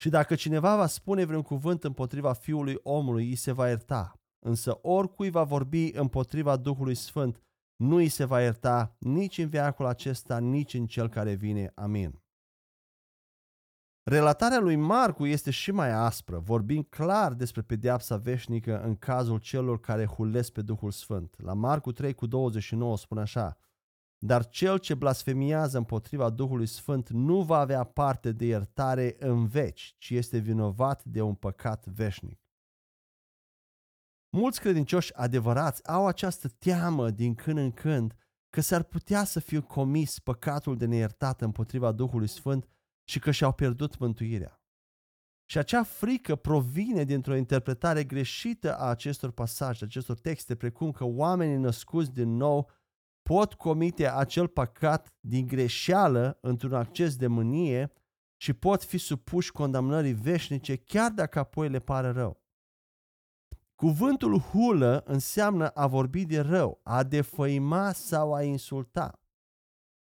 Și 0.00 0.08
dacă 0.08 0.34
cineva 0.34 0.76
va 0.76 0.86
spune 0.86 1.24
vreun 1.24 1.42
cuvânt 1.42 1.84
împotriva 1.84 2.32
Fiului 2.32 2.78
omului, 2.82 3.28
îi 3.28 3.36
se 3.36 3.52
va 3.52 3.68
ierta. 3.68 4.20
Însă 4.38 4.78
oricui 4.82 5.30
va 5.30 5.42
vorbi 5.42 5.90
împotriva 5.94 6.56
Duhului 6.56 6.94
Sfânt, 6.94 7.42
nu 7.78 7.96
îi 7.96 8.08
se 8.08 8.24
va 8.24 8.42
ierta 8.42 8.96
nici 8.98 9.38
în 9.38 9.48
viacul 9.48 9.86
acesta, 9.86 10.38
nici 10.38 10.74
în 10.74 10.86
cel 10.86 11.08
care 11.08 11.34
vine. 11.34 11.72
Amin. 11.74 12.22
Relatarea 14.02 14.58
lui 14.58 14.76
Marcu 14.76 15.26
este 15.26 15.50
și 15.50 15.70
mai 15.70 15.90
aspră, 15.90 16.38
vorbind 16.38 16.84
clar 16.88 17.32
despre 17.32 17.62
pedeapsa 17.62 18.16
veșnică 18.16 18.82
în 18.82 18.96
cazul 18.96 19.38
celor 19.38 19.80
care 19.80 20.06
hulesc 20.06 20.52
pe 20.52 20.62
Duhul 20.62 20.90
Sfânt. 20.90 21.34
La 21.42 21.52
Marcu 21.52 21.92
3 21.92 22.14
cu 22.14 22.26
29 22.26 22.96
spune 22.96 23.20
așa, 23.20 23.58
dar 24.18 24.48
cel 24.48 24.78
ce 24.78 24.94
blasfemiază 24.94 25.78
împotriva 25.78 26.30
Duhului 26.30 26.66
Sfânt 26.66 27.08
nu 27.08 27.42
va 27.42 27.58
avea 27.58 27.84
parte 27.84 28.32
de 28.32 28.44
iertare 28.44 29.16
în 29.18 29.46
veci, 29.46 29.94
ci 29.98 30.10
este 30.10 30.38
vinovat 30.38 31.04
de 31.04 31.20
un 31.20 31.34
păcat 31.34 31.86
veșnic. 31.86 32.47
Mulți 34.30 34.60
credincioși 34.60 35.14
adevărați 35.14 35.88
au 35.88 36.06
această 36.06 36.48
teamă 36.48 37.10
din 37.10 37.34
când 37.34 37.58
în 37.58 37.70
când 37.70 38.14
că 38.50 38.60
s-ar 38.60 38.82
putea 38.82 39.24
să 39.24 39.40
fie 39.40 39.60
comis 39.60 40.18
păcatul 40.18 40.76
de 40.76 40.86
neiertat 40.86 41.40
împotriva 41.40 41.92
Duhului 41.92 42.28
Sfânt 42.28 42.68
și 43.08 43.18
că 43.18 43.30
și-au 43.30 43.52
pierdut 43.52 43.98
mântuirea. 43.98 44.62
Și 45.50 45.58
acea 45.58 45.82
frică 45.82 46.36
provine 46.36 47.04
dintr-o 47.04 47.36
interpretare 47.36 48.04
greșită 48.04 48.76
a 48.76 48.88
acestor 48.88 49.30
pasaje, 49.30 49.84
acestor 49.84 50.18
texte, 50.18 50.56
precum 50.56 50.90
că 50.90 51.04
oamenii 51.04 51.56
născuți 51.56 52.12
din 52.12 52.36
nou 52.36 52.70
pot 53.22 53.54
comite 53.54 54.10
acel 54.10 54.48
păcat 54.48 55.16
din 55.20 55.46
greșeală 55.46 56.38
într-un 56.40 56.74
acces 56.74 57.16
de 57.16 57.26
mânie 57.26 57.92
și 58.36 58.52
pot 58.52 58.84
fi 58.84 58.98
supuși 58.98 59.52
condamnării 59.52 60.12
veșnice 60.12 60.76
chiar 60.76 61.10
dacă 61.10 61.38
apoi 61.38 61.68
le 61.68 61.78
pare 61.78 62.10
rău. 62.10 62.47
Cuvântul 63.78 64.38
hulă 64.38 65.02
înseamnă 65.06 65.68
a 65.68 65.86
vorbi 65.86 66.24
de 66.24 66.40
rău, 66.40 66.80
a 66.82 67.02
defăima 67.02 67.92
sau 67.92 68.34
a 68.34 68.42
insulta. 68.42 69.20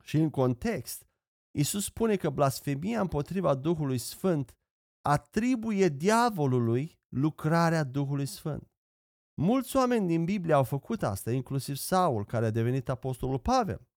Și 0.03 0.17
în 0.17 0.29
context, 0.29 1.07
Isus 1.51 1.83
spune 1.83 2.15
că 2.15 2.29
blasfemia 2.29 3.01
împotriva 3.01 3.55
Duhului 3.55 3.97
Sfânt 3.97 4.55
atribuie 5.01 5.87
diavolului 5.87 6.99
lucrarea 7.09 7.83
Duhului 7.83 8.25
Sfânt. 8.25 8.71
Mulți 9.33 9.75
oameni 9.75 10.07
din 10.07 10.25
Biblie 10.25 10.53
au 10.53 10.63
făcut 10.63 11.03
asta, 11.03 11.31
inclusiv 11.31 11.75
Saul, 11.75 12.25
care 12.25 12.45
a 12.45 12.51
devenit 12.51 12.89
apostolul 12.89 13.39
Pavel. 13.39 13.87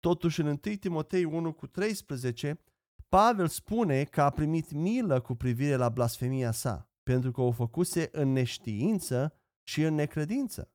Totuși, 0.00 0.40
în 0.40 0.46
1 0.46 0.56
Timotei 0.56 1.24
1 1.24 1.52
cu 1.52 1.66
13, 1.66 2.60
Pavel 3.08 3.48
spune 3.48 4.04
că 4.04 4.22
a 4.22 4.30
primit 4.30 4.72
milă 4.72 5.20
cu 5.20 5.34
privire 5.34 5.76
la 5.76 5.88
blasfemia 5.88 6.50
sa, 6.50 6.87
pentru 7.12 7.30
că 7.30 7.40
o 7.40 7.50
făcuse 7.50 8.08
în 8.12 8.32
neștiință 8.32 9.40
și 9.68 9.82
în 9.82 9.94
necredință. 9.94 10.72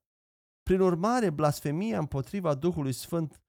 Prin 0.63 0.80
urmare, 0.80 1.30
blasfemia 1.30 2.00
împotriva 2.00 2.56
Duhului 2.56 2.94
Sfânt 2.94 3.42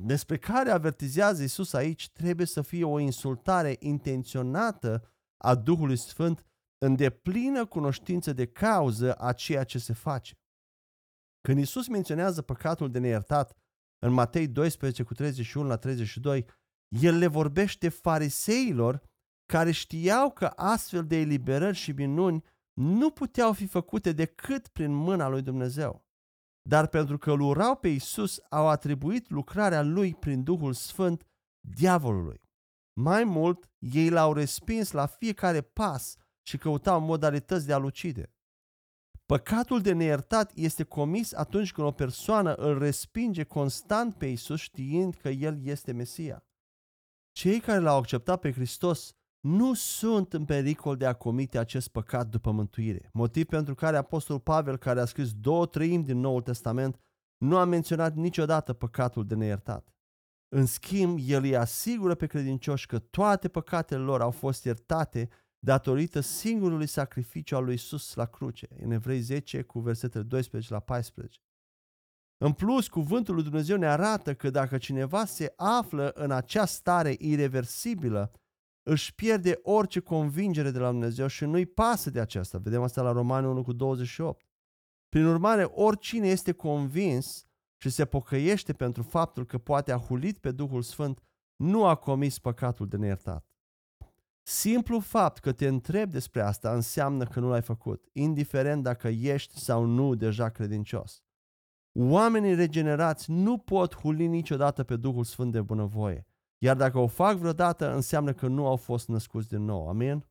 despre 0.00 0.38
care 0.38 0.70
avertizează 0.70 1.42
Isus 1.42 1.72
aici 1.72 2.10
trebuie 2.10 2.46
să 2.46 2.62
fie 2.62 2.84
o 2.84 2.98
insultare 2.98 3.76
intenționată 3.78 5.12
a 5.36 5.54
Duhului 5.54 5.96
Sfânt 5.96 6.46
în 6.78 6.96
deplină 6.96 7.66
cunoștință 7.66 8.32
de 8.32 8.46
cauză 8.46 9.14
a 9.14 9.32
ceea 9.32 9.64
ce 9.64 9.78
se 9.78 9.92
face. 9.92 10.34
Când 11.40 11.58
Isus 11.58 11.88
menționează 11.88 12.42
păcatul 12.42 12.90
de 12.90 12.98
neiertat 12.98 13.56
în 13.98 14.12
Matei 14.12 14.48
12 14.48 15.02
cu 15.02 15.14
31 15.14 15.68
la 15.68 15.76
32, 15.76 16.46
el 16.88 17.18
le 17.18 17.26
vorbește 17.26 17.88
fariseilor 17.88 19.11
care 19.52 19.70
știau 19.70 20.30
că 20.30 20.46
astfel 20.56 21.06
de 21.06 21.16
eliberări 21.16 21.76
și 21.76 21.92
minuni 21.92 22.44
nu 22.72 23.10
puteau 23.10 23.52
fi 23.52 23.66
făcute 23.66 24.12
decât 24.12 24.68
prin 24.68 24.94
mâna 24.94 25.28
lui 25.28 25.42
Dumnezeu. 25.42 26.04
Dar 26.68 26.86
pentru 26.86 27.18
că 27.18 27.30
îl 27.30 27.40
urau 27.40 27.76
pe 27.76 27.88
Isus, 27.88 28.40
au 28.48 28.68
atribuit 28.68 29.30
lucrarea 29.30 29.82
lui 29.82 30.14
prin 30.14 30.42
Duhul 30.42 30.72
Sfânt 30.72 31.26
diavolului. 31.60 32.40
Mai 33.00 33.24
mult, 33.24 33.70
ei 33.78 34.08
l-au 34.08 34.32
respins 34.32 34.90
la 34.90 35.06
fiecare 35.06 35.60
pas 35.60 36.16
și 36.42 36.58
căutau 36.58 37.00
modalități 37.00 37.66
de 37.66 37.72
a-l 37.72 37.84
ucide. 37.84 38.34
Păcatul 39.26 39.80
de 39.80 39.92
neiertat 39.92 40.52
este 40.54 40.82
comis 40.82 41.32
atunci 41.32 41.72
când 41.72 41.86
o 41.86 41.90
persoană 41.90 42.54
îl 42.54 42.78
respinge 42.78 43.44
constant 43.44 44.14
pe 44.14 44.26
Isus 44.26 44.60
știind 44.60 45.14
că 45.14 45.28
El 45.28 45.64
este 45.64 45.92
Mesia. 45.92 46.46
Cei 47.32 47.60
care 47.60 47.78
l-au 47.78 47.98
acceptat 47.98 48.40
pe 48.40 48.52
Hristos 48.52 49.16
nu 49.42 49.74
sunt 49.74 50.32
în 50.32 50.44
pericol 50.44 50.96
de 50.96 51.06
a 51.06 51.12
comite 51.12 51.58
acest 51.58 51.88
păcat 51.88 52.28
după 52.28 52.50
mântuire, 52.50 53.10
motiv 53.12 53.44
pentru 53.44 53.74
care 53.74 53.96
Apostolul 53.96 54.40
Pavel, 54.40 54.76
care 54.76 55.00
a 55.00 55.04
scris 55.04 55.32
două 55.32 55.66
treimi 55.66 56.04
din 56.04 56.18
Noul 56.18 56.42
Testament, 56.42 57.00
nu 57.36 57.56
a 57.56 57.64
menționat 57.64 58.14
niciodată 58.14 58.72
păcatul 58.72 59.26
de 59.26 59.34
neiertat. 59.34 59.92
În 60.48 60.66
schimb, 60.66 61.18
el 61.26 61.42
îi 61.42 61.56
asigură 61.56 62.14
pe 62.14 62.26
credincioși 62.26 62.86
că 62.86 62.98
toate 62.98 63.48
păcatele 63.48 64.00
lor 64.00 64.20
au 64.20 64.30
fost 64.30 64.64
iertate 64.64 65.28
datorită 65.58 66.20
singurului 66.20 66.86
sacrificiu 66.86 67.56
al 67.56 67.64
lui 67.64 67.74
Isus 67.74 68.14
la 68.14 68.24
cruce, 68.24 68.68
în 68.82 68.90
Evrei 68.90 69.20
10 69.20 69.62
cu 69.62 69.80
versetele 69.80 70.24
12 70.24 70.72
la 70.72 70.80
14. 70.80 71.38
În 72.36 72.52
plus, 72.52 72.88
cuvântul 72.88 73.34
lui 73.34 73.42
Dumnezeu 73.42 73.76
ne 73.76 73.86
arată 73.86 74.34
că 74.34 74.50
dacă 74.50 74.78
cineva 74.78 75.24
se 75.24 75.52
află 75.56 76.10
în 76.14 76.30
acea 76.30 76.64
stare 76.64 77.16
irreversibilă, 77.18 78.32
își 78.82 79.14
pierde 79.14 79.58
orice 79.62 80.00
convingere 80.00 80.70
de 80.70 80.78
la 80.78 80.90
Dumnezeu 80.90 81.26
și 81.26 81.44
nu-i 81.44 81.66
pasă 81.66 82.10
de 82.10 82.20
aceasta. 82.20 82.58
Vedem 82.58 82.82
asta 82.82 83.02
la 83.02 83.12
Romani 83.12 83.46
1 83.46 83.62
cu 83.62 83.72
28. 83.72 84.46
Prin 85.08 85.26
urmare, 85.26 85.64
oricine 85.64 86.28
este 86.28 86.52
convins 86.52 87.46
și 87.76 87.90
se 87.90 88.04
pocăiește 88.04 88.72
pentru 88.72 89.02
faptul 89.02 89.46
că 89.46 89.58
poate 89.58 89.92
a 89.92 89.98
hulit 89.98 90.38
pe 90.38 90.50
Duhul 90.50 90.82
Sfânt, 90.82 91.22
nu 91.56 91.84
a 91.84 91.94
comis 91.94 92.38
păcatul 92.38 92.88
de 92.88 92.96
neiertat. 92.96 93.46
Simplu 94.42 94.98
fapt 94.98 95.38
că 95.38 95.52
te 95.52 95.66
întreb 95.66 96.10
despre 96.10 96.40
asta 96.40 96.74
înseamnă 96.74 97.24
că 97.24 97.40
nu 97.40 97.48
l-ai 97.48 97.62
făcut, 97.62 98.08
indiferent 98.12 98.82
dacă 98.82 99.08
ești 99.08 99.58
sau 99.58 99.84
nu 99.84 100.14
deja 100.14 100.48
credincios. 100.48 101.22
Oamenii 101.98 102.54
regenerați 102.54 103.30
nu 103.30 103.58
pot 103.58 103.94
huli 103.94 104.26
niciodată 104.26 104.84
pe 104.84 104.96
Duhul 104.96 105.24
Sfânt 105.24 105.52
de 105.52 105.60
bunăvoie. 105.60 106.26
Iar 106.62 106.76
dacă 106.76 106.98
o 106.98 107.06
fac 107.06 107.36
vreodată, 107.36 107.94
înseamnă 107.94 108.32
că 108.32 108.46
nu 108.46 108.66
au 108.66 108.76
fost 108.76 109.08
născuți 109.08 109.48
din 109.48 109.64
nou. 109.64 109.88
Amin? 109.88 110.26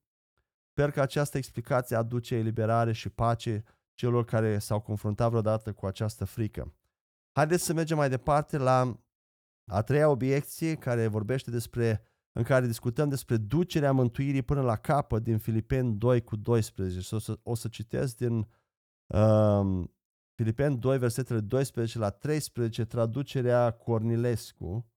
Sper 0.69 0.91
că 0.91 1.01
această 1.01 1.38
explicație 1.38 1.95
aduce 1.95 2.35
eliberare 2.35 2.91
și 2.91 3.09
pace 3.09 3.63
celor 3.93 4.25
care 4.25 4.57
s-au 4.59 4.79
confruntat 4.79 5.29
vreodată 5.29 5.73
cu 5.73 5.85
această 5.85 6.25
frică. 6.25 6.73
Haideți 7.31 7.63
să 7.63 7.73
mergem 7.73 7.97
mai 7.97 8.09
departe 8.09 8.57
la 8.57 9.00
a 9.71 9.81
treia 9.81 10.09
obiecție 10.09 10.75
care 10.75 11.07
vorbește 11.07 11.51
despre, 11.51 12.01
în 12.31 12.43
care 12.43 12.65
discutăm 12.65 13.09
despre 13.09 13.38
ducerea 13.38 13.91
mântuirii 13.91 14.43
până 14.43 14.61
la 14.61 14.75
capăt 14.75 15.23
din 15.23 15.38
Filipeni 15.38 15.93
2 15.93 16.23
cu 16.23 16.35
12. 16.35 17.15
O 17.15 17.19
să, 17.19 17.39
o 17.43 17.55
să 17.55 17.67
citesc 17.67 18.17
din 18.17 18.47
um, 19.07 19.95
Filipeni 20.35 20.77
2, 20.77 20.97
versetele 20.97 21.39
12 21.39 21.97
la 21.97 22.09
13, 22.09 22.85
traducerea 22.85 23.71
Cornilescu, 23.71 24.90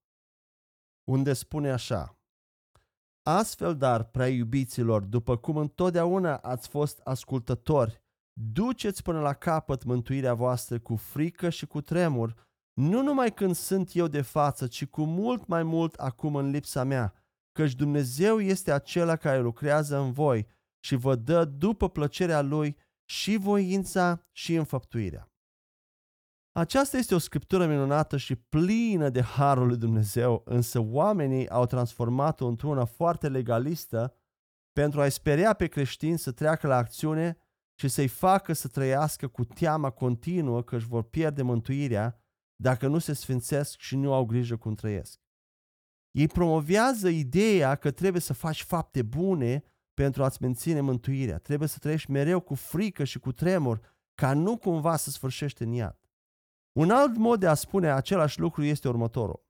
unde 1.05 1.33
spune 1.33 1.71
așa. 1.71 2.19
Astfel, 3.23 3.77
dar, 3.77 4.05
prea 4.05 4.29
iubiților, 4.29 5.03
după 5.03 5.37
cum 5.37 5.57
întotdeauna 5.57 6.37
ați 6.37 6.69
fost 6.69 6.99
ascultători, 6.99 8.03
duceți 8.33 9.03
până 9.03 9.21
la 9.21 9.33
capăt 9.33 9.85
mântuirea 9.85 10.35
voastră 10.35 10.79
cu 10.79 10.97
frică 10.97 11.49
și 11.49 11.67
cu 11.67 11.81
tremur, 11.81 12.49
nu 12.73 13.03
numai 13.03 13.33
când 13.35 13.55
sunt 13.55 13.95
eu 13.95 14.07
de 14.07 14.21
față, 14.21 14.67
ci 14.67 14.87
cu 14.87 15.05
mult 15.05 15.47
mai 15.47 15.63
mult 15.63 15.95
acum 15.95 16.37
în 16.37 16.51
lipsa 16.51 16.85
mea, 16.85 17.15
căci 17.53 17.75
Dumnezeu 17.75 18.41
este 18.41 18.73
acela 18.73 19.17
care 19.17 19.41
lucrează 19.41 19.99
în 19.99 20.13
voi 20.13 20.47
și 20.85 20.95
vă 20.95 21.15
dă 21.15 21.45
după 21.45 21.89
plăcerea 21.89 22.41
Lui 22.41 22.77
și 23.05 23.37
voința 23.37 24.27
și 24.33 24.55
înfăptuirea. 24.55 25.34
Aceasta 26.57 26.97
este 26.97 27.15
o 27.15 27.19
scriptură 27.19 27.67
minunată 27.67 28.17
și 28.17 28.35
plină 28.35 29.09
de 29.09 29.23
harul 29.23 29.67
lui 29.67 29.77
Dumnezeu, 29.77 30.43
însă 30.45 30.81
oamenii 30.81 31.49
au 31.49 31.67
transformat-o 31.67 32.47
într-una 32.47 32.85
foarte 32.85 33.29
legalistă 33.29 34.17
pentru 34.73 35.01
a-i 35.01 35.11
speria 35.11 35.53
pe 35.53 35.67
creștini 35.67 36.19
să 36.19 36.33
treacă 36.33 36.67
la 36.67 36.77
acțiune 36.77 37.37
și 37.75 37.89
să-i 37.89 38.09
facă 38.09 38.53
să 38.53 38.69
trăiască 38.69 39.29
cu 39.29 39.45
teama 39.45 39.91
continuă 39.91 40.63
că 40.63 40.77
își 40.77 40.87
vor 40.87 41.03
pierde 41.03 41.43
mântuirea 41.43 42.21
dacă 42.57 42.87
nu 42.87 42.99
se 42.99 43.13
sfințesc 43.13 43.79
și 43.79 43.97
nu 43.97 44.13
au 44.13 44.25
grijă 44.25 44.57
cum 44.57 44.75
trăiesc. 44.75 45.21
Ei 46.11 46.27
promovează 46.27 47.09
ideea 47.09 47.75
că 47.75 47.91
trebuie 47.91 48.21
să 48.21 48.33
faci 48.33 48.63
fapte 48.63 49.03
bune 49.03 49.65
pentru 49.95 50.25
a-ți 50.25 50.43
menține 50.43 50.81
mântuirea. 50.81 51.39
Trebuie 51.39 51.69
să 51.69 51.79
trăiești 51.79 52.11
mereu 52.11 52.41
cu 52.41 52.55
frică 52.55 53.05
și 53.05 53.19
cu 53.19 53.33
tremur 53.33 53.81
ca 54.15 54.35
nu 54.35 54.57
cumva 54.57 54.97
să 54.97 55.11
sfârșești 55.11 55.63
în 55.63 55.73
iad. 55.73 56.04
Un 56.75 56.91
alt 56.91 57.17
mod 57.17 57.41
de 57.41 57.47
a 57.47 57.55
spune 57.55 57.91
același 57.91 58.41
lucru 58.41 58.63
este 58.63 58.89
următorul. 58.89 59.45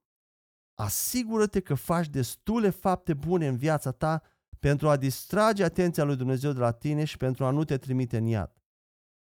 Asigură-te 0.73 1.59
că 1.59 1.73
faci 1.73 2.09
destule 2.09 2.69
fapte 2.69 3.13
bune 3.13 3.47
în 3.47 3.57
viața 3.57 3.91
ta 3.91 4.21
pentru 4.59 4.89
a 4.89 4.97
distrage 4.97 5.63
atenția 5.63 6.03
lui 6.03 6.15
Dumnezeu 6.15 6.51
de 6.51 6.59
la 6.59 6.71
tine 6.71 7.03
și 7.03 7.17
pentru 7.17 7.45
a 7.45 7.49
nu 7.49 7.63
te 7.63 7.77
trimite 7.77 8.17
în 8.17 8.25
iad. 8.25 8.61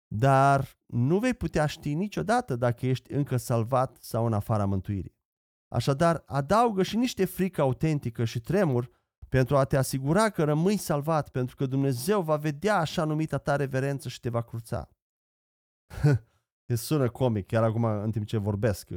Dar 0.08 0.80
nu 0.86 1.20
vei 1.20 1.34
putea 1.34 1.66
ști 1.66 1.94
niciodată 1.94 2.56
dacă 2.56 2.86
ești 2.86 3.14
încă 3.14 3.38
salvat 3.38 3.98
sau 4.00 4.26
în 4.26 4.34
afara 4.34 4.66
mântuirii. 4.66 5.16
Așadar, 5.68 6.24
adaugă 6.26 6.84
și 6.84 6.96
niște 6.96 7.26
frică 7.26 7.62
autentică 7.62 8.26
și 8.26 8.40
tremur 8.40 8.90
pentru 9.30 9.58
a 9.58 9.64
te 9.64 9.78
asigura 9.78 10.30
că 10.30 10.44
rămâi 10.44 10.78
salvat, 10.78 11.30
pentru 11.30 11.56
că 11.56 11.66
Dumnezeu 11.66 12.22
va 12.22 12.36
vedea 12.36 12.78
așa 12.78 13.04
numita 13.04 13.38
ta 13.38 13.56
reverență 13.56 14.10
și 14.10 14.20
te 14.20 14.30
va 14.30 14.42
cruța. 14.42 14.90
e 16.68 16.76
sună 16.76 17.10
comic, 17.10 17.46
chiar 17.46 17.64
acum 17.64 17.84
în 17.84 18.12
timp 18.12 18.26
ce 18.26 18.38
vorbesc, 18.38 18.90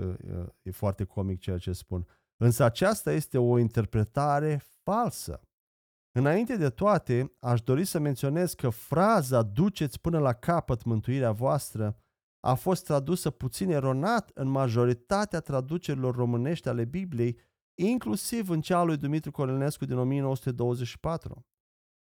e 0.63 0.71
foarte 0.71 1.05
comic 1.05 1.41
ceea 1.41 1.59
ce 1.59 1.73
spun. 1.73 2.07
Însă 2.37 2.65
aceasta 2.65 3.13
este 3.13 3.39
o 3.39 3.59
interpretare 3.59 4.63
falsă. 4.83 5.41
Înainte 6.13 6.57
de 6.57 6.71
toate, 6.71 7.37
aș 7.41 7.61
dori 7.61 7.85
să 7.85 7.99
menționez 7.99 8.53
că 8.53 8.69
fraza 8.69 9.43
duceți 9.43 10.01
până 10.01 10.19
la 10.19 10.33
capăt 10.33 10.85
mântuirea 10.85 11.33
voastră 11.33 11.97
a 12.41 12.55
fost 12.55 12.85
tradusă 12.85 13.31
puțin 13.31 13.71
eronat 13.71 14.31
în 14.35 14.49
majoritatea 14.49 15.41
traducerilor 15.41 16.15
românești 16.15 16.69
ale 16.69 16.85
Bibliei, 16.85 17.39
inclusiv 17.75 18.49
în 18.49 18.61
cea 18.61 18.83
lui 18.83 18.97
Dumitru 18.97 19.31
Cornelescu 19.31 19.85
din 19.85 19.97
1924. 19.99 21.47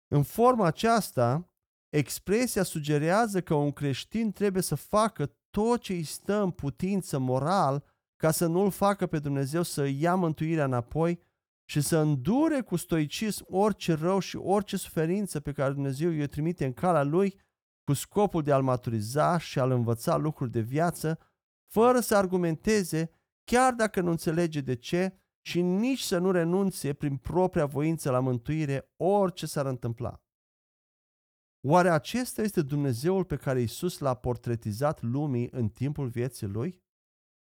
În 0.07 0.23
forma 0.23 0.65
aceasta, 0.65 1.50
expresia 1.91 2.63
sugerează 2.63 3.41
că 3.41 3.53
un 3.53 3.71
creștin 3.71 4.31
trebuie 4.31 4.61
să 4.61 4.75
facă 4.75 5.35
tot 5.49 5.81
ce 5.81 5.93
îi 5.93 6.03
stă 6.03 6.41
în 6.41 6.51
putință 6.51 7.17
moral 7.17 7.83
ca 8.15 8.31
să 8.31 8.45
nu-l 8.47 8.71
facă 8.71 9.07
pe 9.07 9.19
Dumnezeu 9.19 9.61
să 9.61 9.87
ia 9.87 10.15
mântuirea 10.15 10.65
înapoi 10.65 11.19
și 11.69 11.81
să 11.81 11.97
îndure 11.97 12.61
cu 12.61 12.75
stoicism 12.75 13.45
orice 13.49 13.93
rău 13.93 14.19
și 14.19 14.35
orice 14.35 14.77
suferință 14.77 15.39
pe 15.39 15.51
care 15.51 15.73
Dumnezeu 15.73 16.09
îi 16.09 16.27
trimite 16.27 16.65
în 16.65 16.73
calea 16.73 17.03
lui 17.03 17.39
cu 17.83 17.93
scopul 17.93 18.43
de 18.43 18.51
a-l 18.51 18.63
maturiza 18.63 19.37
și 19.37 19.59
a-l 19.59 19.71
învăța 19.71 20.17
lucruri 20.17 20.51
de 20.51 20.59
viață, 20.59 21.19
fără 21.73 21.99
să 21.99 22.15
argumenteze, 22.15 23.11
chiar 23.43 23.73
dacă 23.73 24.01
nu 24.01 24.09
înțelege 24.09 24.61
de 24.61 24.75
ce, 24.75 25.15
și 25.41 25.61
nici 25.61 26.01
să 26.01 26.17
nu 26.17 26.31
renunțe 26.31 26.93
prin 26.93 27.17
propria 27.17 27.65
voință 27.65 28.11
la 28.11 28.19
mântuire 28.19 28.91
orice 28.95 29.45
s-ar 29.45 29.65
întâmpla. 29.65 30.21
Oare 31.67 31.89
acesta 31.89 32.41
este 32.41 32.61
Dumnezeul 32.61 33.25
pe 33.25 33.35
care 33.35 33.61
Isus 33.61 33.97
l-a 33.97 34.13
portretizat 34.13 35.01
lumii 35.01 35.49
în 35.51 35.69
timpul 35.69 36.07
vieții 36.07 36.47
lui? 36.47 36.83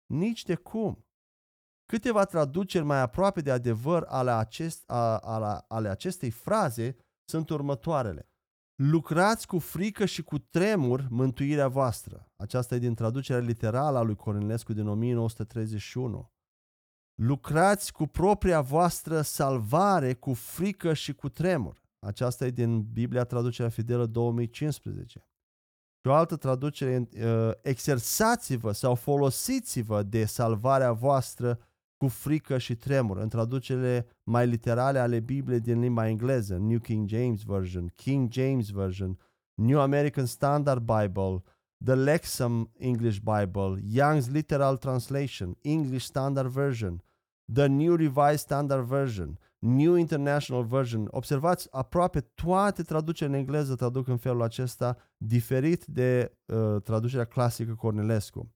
Nici 0.06 0.44
de 0.44 0.54
cum. 0.54 1.04
Câteva 1.86 2.24
traduceri 2.24 2.84
mai 2.84 3.00
aproape 3.00 3.40
de 3.40 3.50
adevăr 3.50 4.04
ale, 4.08 4.30
acest, 4.30 4.90
a, 4.90 5.18
ale, 5.18 5.64
ale 5.68 5.88
acestei 5.88 6.30
fraze 6.30 6.96
sunt 7.24 7.50
următoarele. 7.50 8.28
Lucrați 8.74 9.46
cu 9.46 9.58
frică 9.58 10.04
și 10.04 10.22
cu 10.22 10.38
tremur 10.38 11.06
mântuirea 11.10 11.68
voastră. 11.68 12.32
Aceasta 12.36 12.74
e 12.74 12.78
din 12.78 12.94
traducerea 12.94 13.42
literală 13.42 13.98
a 13.98 14.02
lui 14.02 14.16
Cornelescu 14.16 14.72
din 14.72 14.86
1931. 14.86 16.32
Lucrați 17.14 17.92
cu 17.92 18.06
propria 18.06 18.60
voastră 18.60 19.20
salvare 19.20 20.14
cu 20.14 20.34
frică 20.34 20.92
și 20.92 21.14
cu 21.14 21.28
tremur. 21.28 21.82
Aceasta 22.00 22.46
e 22.46 22.50
din 22.50 22.82
Biblia 22.82 23.24
Traducerea 23.24 23.70
Fidelă 23.70 24.06
2015. 24.06 25.24
Și 26.02 26.06
o 26.06 26.12
altă 26.12 26.36
traducere, 26.36 27.08
uh, 27.12 27.50
exersați-vă 27.62 28.72
sau 28.72 28.94
folosiți-vă 28.94 30.02
de 30.02 30.24
salvarea 30.24 30.92
voastră 30.92 31.58
cu 31.96 32.08
frică 32.08 32.58
și 32.58 32.74
tremur, 32.74 33.16
în 33.16 33.28
traducerile 33.28 34.06
mai 34.22 34.46
literale 34.46 34.98
ale 34.98 35.20
Bibliei 35.20 35.60
din 35.60 35.80
limba 35.80 36.08
engleză, 36.08 36.56
New 36.56 36.78
King 36.78 37.08
James 37.08 37.42
Version, 37.42 37.92
King 37.94 38.32
James 38.32 38.70
Version, 38.70 39.18
New 39.54 39.80
American 39.80 40.26
Standard 40.26 40.82
Bible, 40.82 41.42
the 41.84 41.94
Lexham 41.94 42.70
English 42.78 43.18
Bible, 43.18 43.80
Young's 43.94 44.30
Literal 44.30 44.76
Translation, 44.76 45.56
English 45.62 46.04
Standard 46.04 46.48
Version, 46.48 47.02
the 47.52 47.66
New 47.66 47.96
Revised 47.96 48.38
Standard 48.40 48.84
Version, 48.84 49.38
New 49.60 49.94
International 49.94 50.64
Version. 50.64 51.08
Observați, 51.10 51.68
aproape 51.70 52.20
toate 52.20 52.82
traducerile 52.82 53.36
în 53.36 53.42
engleză 53.42 53.74
traduc 53.74 54.08
în 54.08 54.16
felul 54.16 54.42
acesta, 54.42 54.96
diferit 55.16 55.84
de 55.84 56.38
uh, 56.46 56.82
traducerea 56.82 57.24
clasică 57.24 57.74
Cornelescu. 57.74 58.54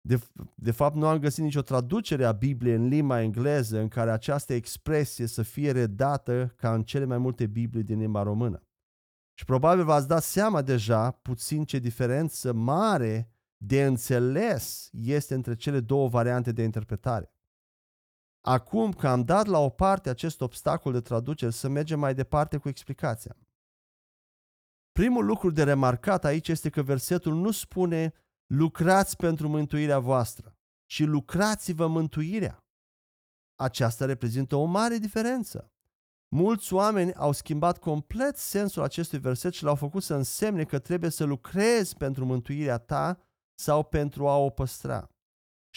De, 0.00 0.20
de 0.54 0.70
fapt, 0.70 0.96
nu 0.96 1.06
am 1.06 1.18
găsit 1.18 1.44
nicio 1.44 1.62
traducere 1.62 2.24
a 2.24 2.32
Bibliei 2.32 2.74
în 2.74 2.88
limba 2.88 3.22
engleză 3.22 3.78
în 3.78 3.88
care 3.88 4.10
această 4.10 4.52
expresie 4.52 5.26
să 5.26 5.42
fie 5.42 5.70
redată 5.70 6.54
ca 6.56 6.74
în 6.74 6.82
cele 6.82 7.04
mai 7.04 7.18
multe 7.18 7.46
Biblii 7.46 7.82
din 7.82 7.98
limba 7.98 8.22
română. 8.22 8.62
Și 9.34 9.44
probabil 9.44 9.84
v-ați 9.84 10.08
dat 10.08 10.22
seama 10.22 10.62
deja 10.62 11.10
puțin 11.10 11.64
ce 11.64 11.78
diferență 11.78 12.52
mare 12.52 13.32
de 13.56 13.84
înțeles 13.84 14.90
este 14.92 15.34
între 15.34 15.54
cele 15.54 15.80
două 15.80 16.08
variante 16.08 16.52
de 16.52 16.62
interpretare. 16.62 17.32
Acum 18.48 18.92
că 18.92 19.08
am 19.08 19.24
dat 19.24 19.46
la 19.46 19.58
o 19.58 19.68
parte 19.68 20.08
acest 20.08 20.40
obstacol 20.40 20.92
de 20.92 21.00
traducere, 21.00 21.50
să 21.50 21.68
mergem 21.68 21.98
mai 21.98 22.14
departe 22.14 22.56
cu 22.56 22.68
explicația. 22.68 23.36
Primul 24.92 25.24
lucru 25.24 25.50
de 25.50 25.62
remarcat 25.62 26.24
aici 26.24 26.48
este 26.48 26.70
că 26.70 26.82
versetul 26.82 27.34
nu 27.34 27.50
spune 27.50 28.12
lucrați 28.46 29.16
pentru 29.16 29.48
mântuirea 29.48 29.98
voastră 29.98 30.56
și 30.90 31.04
lucrați-vă 31.04 31.86
mântuirea. 31.86 32.64
Aceasta 33.54 34.04
reprezintă 34.04 34.56
o 34.56 34.64
mare 34.64 34.96
diferență. 34.96 35.72
Mulți 36.28 36.72
oameni 36.72 37.14
au 37.14 37.32
schimbat 37.32 37.78
complet 37.78 38.36
sensul 38.36 38.82
acestui 38.82 39.18
verset 39.18 39.52
și 39.52 39.62
l-au 39.62 39.74
făcut 39.74 40.02
să 40.02 40.14
însemne 40.14 40.64
că 40.64 40.78
trebuie 40.78 41.10
să 41.10 41.24
lucrezi 41.24 41.96
pentru 41.96 42.24
mântuirea 42.24 42.78
ta 42.78 43.20
sau 43.54 43.82
pentru 43.82 44.28
a 44.28 44.36
o 44.36 44.50
păstra. 44.50 45.10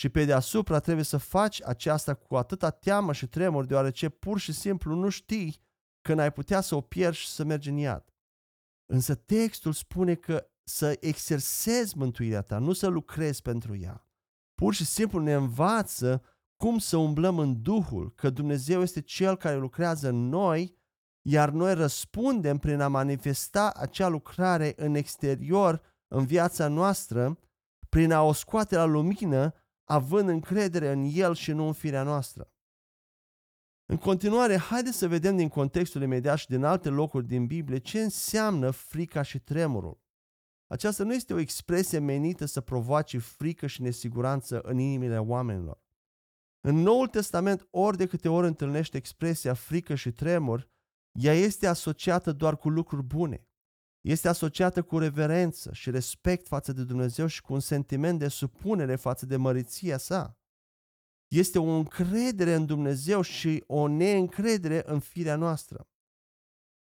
Și 0.01 0.09
pe 0.09 0.25
deasupra 0.25 0.79
trebuie 0.79 1.05
să 1.05 1.17
faci 1.17 1.61
aceasta 1.63 2.13
cu 2.13 2.35
atâta 2.35 2.69
teamă 2.69 3.13
și 3.13 3.27
tremur, 3.27 3.65
deoarece 3.65 4.09
pur 4.09 4.39
și 4.39 4.51
simplu 4.51 4.95
nu 4.95 5.09
știi 5.09 5.61
când 6.01 6.19
ai 6.19 6.31
putea 6.31 6.61
să 6.61 6.75
o 6.75 6.81
pierzi 6.81 7.19
și 7.19 7.27
să 7.27 7.43
mergi 7.43 7.69
în 7.69 7.77
iad. 7.77 8.05
Însă 8.85 9.15
textul 9.15 9.73
spune 9.73 10.15
că 10.15 10.47
să 10.63 10.97
exersezi 10.99 11.97
mântuirea 11.97 12.41
ta, 12.41 12.57
nu 12.57 12.73
să 12.73 12.87
lucrezi 12.87 13.41
pentru 13.41 13.75
ea. 13.75 14.07
Pur 14.55 14.73
și 14.73 14.85
simplu 14.85 15.19
ne 15.19 15.33
învață 15.33 16.23
cum 16.55 16.77
să 16.77 16.97
umblăm 16.97 17.39
în 17.39 17.61
Duhul, 17.61 18.13
că 18.13 18.29
Dumnezeu 18.29 18.81
este 18.81 19.01
Cel 19.01 19.37
care 19.37 19.55
lucrează 19.55 20.09
în 20.09 20.27
noi, 20.29 20.77
iar 21.21 21.49
noi 21.49 21.73
răspundem 21.73 22.57
prin 22.57 22.79
a 22.79 22.87
manifesta 22.87 23.71
acea 23.75 24.07
lucrare 24.07 24.73
în 24.75 24.95
exterior, 24.95 25.81
în 26.07 26.25
viața 26.25 26.67
noastră, 26.67 27.39
prin 27.89 28.11
a 28.11 28.21
o 28.21 28.33
scoate 28.33 28.75
la 28.75 28.85
lumină, 28.85 29.55
având 29.91 30.29
încredere 30.29 30.91
în 30.91 31.09
El 31.13 31.33
și 31.35 31.51
nu 31.51 31.65
în 31.65 31.73
firea 31.73 32.03
noastră. 32.03 32.51
În 33.85 33.97
continuare, 33.97 34.57
haideți 34.57 34.97
să 34.97 35.07
vedem 35.07 35.35
din 35.35 35.47
contextul 35.47 36.01
imediat 36.01 36.37
și 36.37 36.47
din 36.47 36.63
alte 36.63 36.89
locuri 36.89 37.27
din 37.27 37.45
Biblie 37.45 37.77
ce 37.77 38.01
înseamnă 38.01 38.69
frica 38.69 39.21
și 39.21 39.39
tremurul. 39.39 39.99
Aceasta 40.67 41.03
nu 41.03 41.13
este 41.13 41.33
o 41.33 41.39
expresie 41.39 41.99
menită 41.99 42.45
să 42.45 42.61
provoace 42.61 43.17
frică 43.17 43.67
și 43.67 43.81
nesiguranță 43.81 44.61
în 44.61 44.77
inimile 44.77 45.17
oamenilor. 45.17 45.81
În 46.61 46.75
Noul 46.75 47.07
Testament, 47.07 47.67
ori 47.69 47.97
de 47.97 48.05
câte 48.05 48.29
ori 48.29 48.47
întâlnește 48.47 48.97
expresia 48.97 49.53
frică 49.53 49.95
și 49.95 50.11
tremur, 50.11 50.69
ea 51.11 51.33
este 51.33 51.67
asociată 51.67 52.31
doar 52.31 52.57
cu 52.57 52.69
lucruri 52.69 53.03
bune. 53.03 53.47
Este 54.01 54.27
asociată 54.27 54.81
cu 54.81 54.97
reverență 54.97 55.73
și 55.73 55.89
respect 55.89 56.47
față 56.47 56.73
de 56.73 56.83
Dumnezeu 56.83 57.27
și 57.27 57.41
cu 57.41 57.53
un 57.53 57.59
sentiment 57.59 58.19
de 58.19 58.27
supunere 58.27 58.95
față 58.95 59.25
de 59.25 59.35
măriția 59.35 59.97
sa. 59.97 60.37
Este 61.27 61.59
o 61.59 61.69
încredere 61.69 62.53
în 62.53 62.65
Dumnezeu 62.65 63.21
și 63.21 63.63
o 63.67 63.87
neîncredere 63.87 64.83
în 64.85 64.99
firea 64.99 65.35
noastră. 65.35 65.87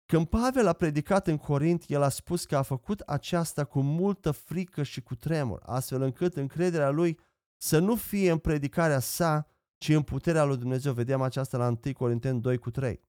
Când 0.07 0.27
Pavel 0.27 0.67
a 0.67 0.73
predicat 0.73 1.27
în 1.27 1.39
Corint, 1.39 1.85
el 1.87 2.03
a 2.03 2.09
spus 2.09 2.45
că 2.45 2.57
a 2.57 2.63
făcut 2.63 3.01
aceasta 3.01 3.65
cu 3.65 3.81
multă 3.81 4.31
frică 4.31 4.83
și 4.83 5.03
cu 5.03 5.15
tremur, 5.15 5.63
astfel 5.67 6.03
încât 6.03 6.37
încrederea 6.37 6.91
lui 6.91 7.19
să 7.63 7.79
nu 7.79 7.97
fie 7.97 8.31
în 8.31 8.39
predicarea 8.39 8.99
sa, 8.99 9.47
ci 9.77 9.89
în 9.89 10.03
puterea 10.03 10.45
lui 10.45 10.57
Dumnezeu. 10.57 10.93
Vedem 10.93 11.21
aceasta 11.23 11.57
la 11.57 11.67
1 11.67 11.93
Corinteni 11.93 12.41
2 12.41 12.59
cu 12.59 12.71
3. 12.71 13.01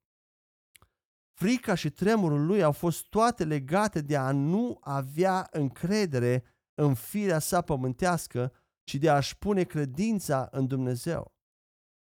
Frica 1.41 1.73
și 1.73 1.89
tremurul 1.89 2.45
lui 2.45 2.63
au 2.63 2.71
fost 2.71 3.05
toate 3.05 3.43
legate 3.43 4.01
de 4.01 4.17
a 4.17 4.31
nu 4.31 4.77
avea 4.81 5.47
încredere 5.51 6.43
în 6.73 6.93
firea 6.93 7.39
sa 7.39 7.61
pământească, 7.61 8.53
ci 8.83 8.95
de 8.95 9.09
a-și 9.09 9.37
pune 9.37 9.63
credința 9.63 10.47
în 10.51 10.67
Dumnezeu. 10.67 11.35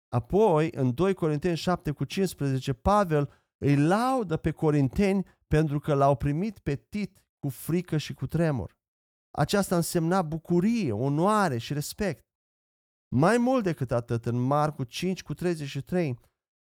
Apoi, 0.08 0.72
în 0.72 0.94
2 0.94 1.14
Corinteni 1.14 1.58
7 1.58 1.92
cu 1.92 2.04
15, 2.04 2.74
Pavel 2.74 3.30
îi 3.58 3.76
laudă 3.76 4.38
pe 4.38 4.52
corinteni 4.52 5.26
pentru 5.48 5.80
că 5.80 5.94
l-au 5.94 6.16
primit 6.16 6.60
pe 6.60 6.76
Tit 6.76 7.24
cu 7.40 7.50
frică 7.50 7.98
și 7.98 8.14
cu 8.14 8.28
tremur. 8.28 8.78
Aceasta 9.32 9.76
însemna 9.76 10.22
bucurie, 10.22 10.92
onoare 10.92 11.58
și 11.58 11.74
respect. 11.74 12.26
Mai 13.16 13.38
mult 13.38 13.64
decât 13.64 13.92
atât, 13.92 14.26
în 14.26 14.40
Marcu 14.40 14.84
5 14.84 15.24
cu 15.24 15.34
33, 15.34 16.20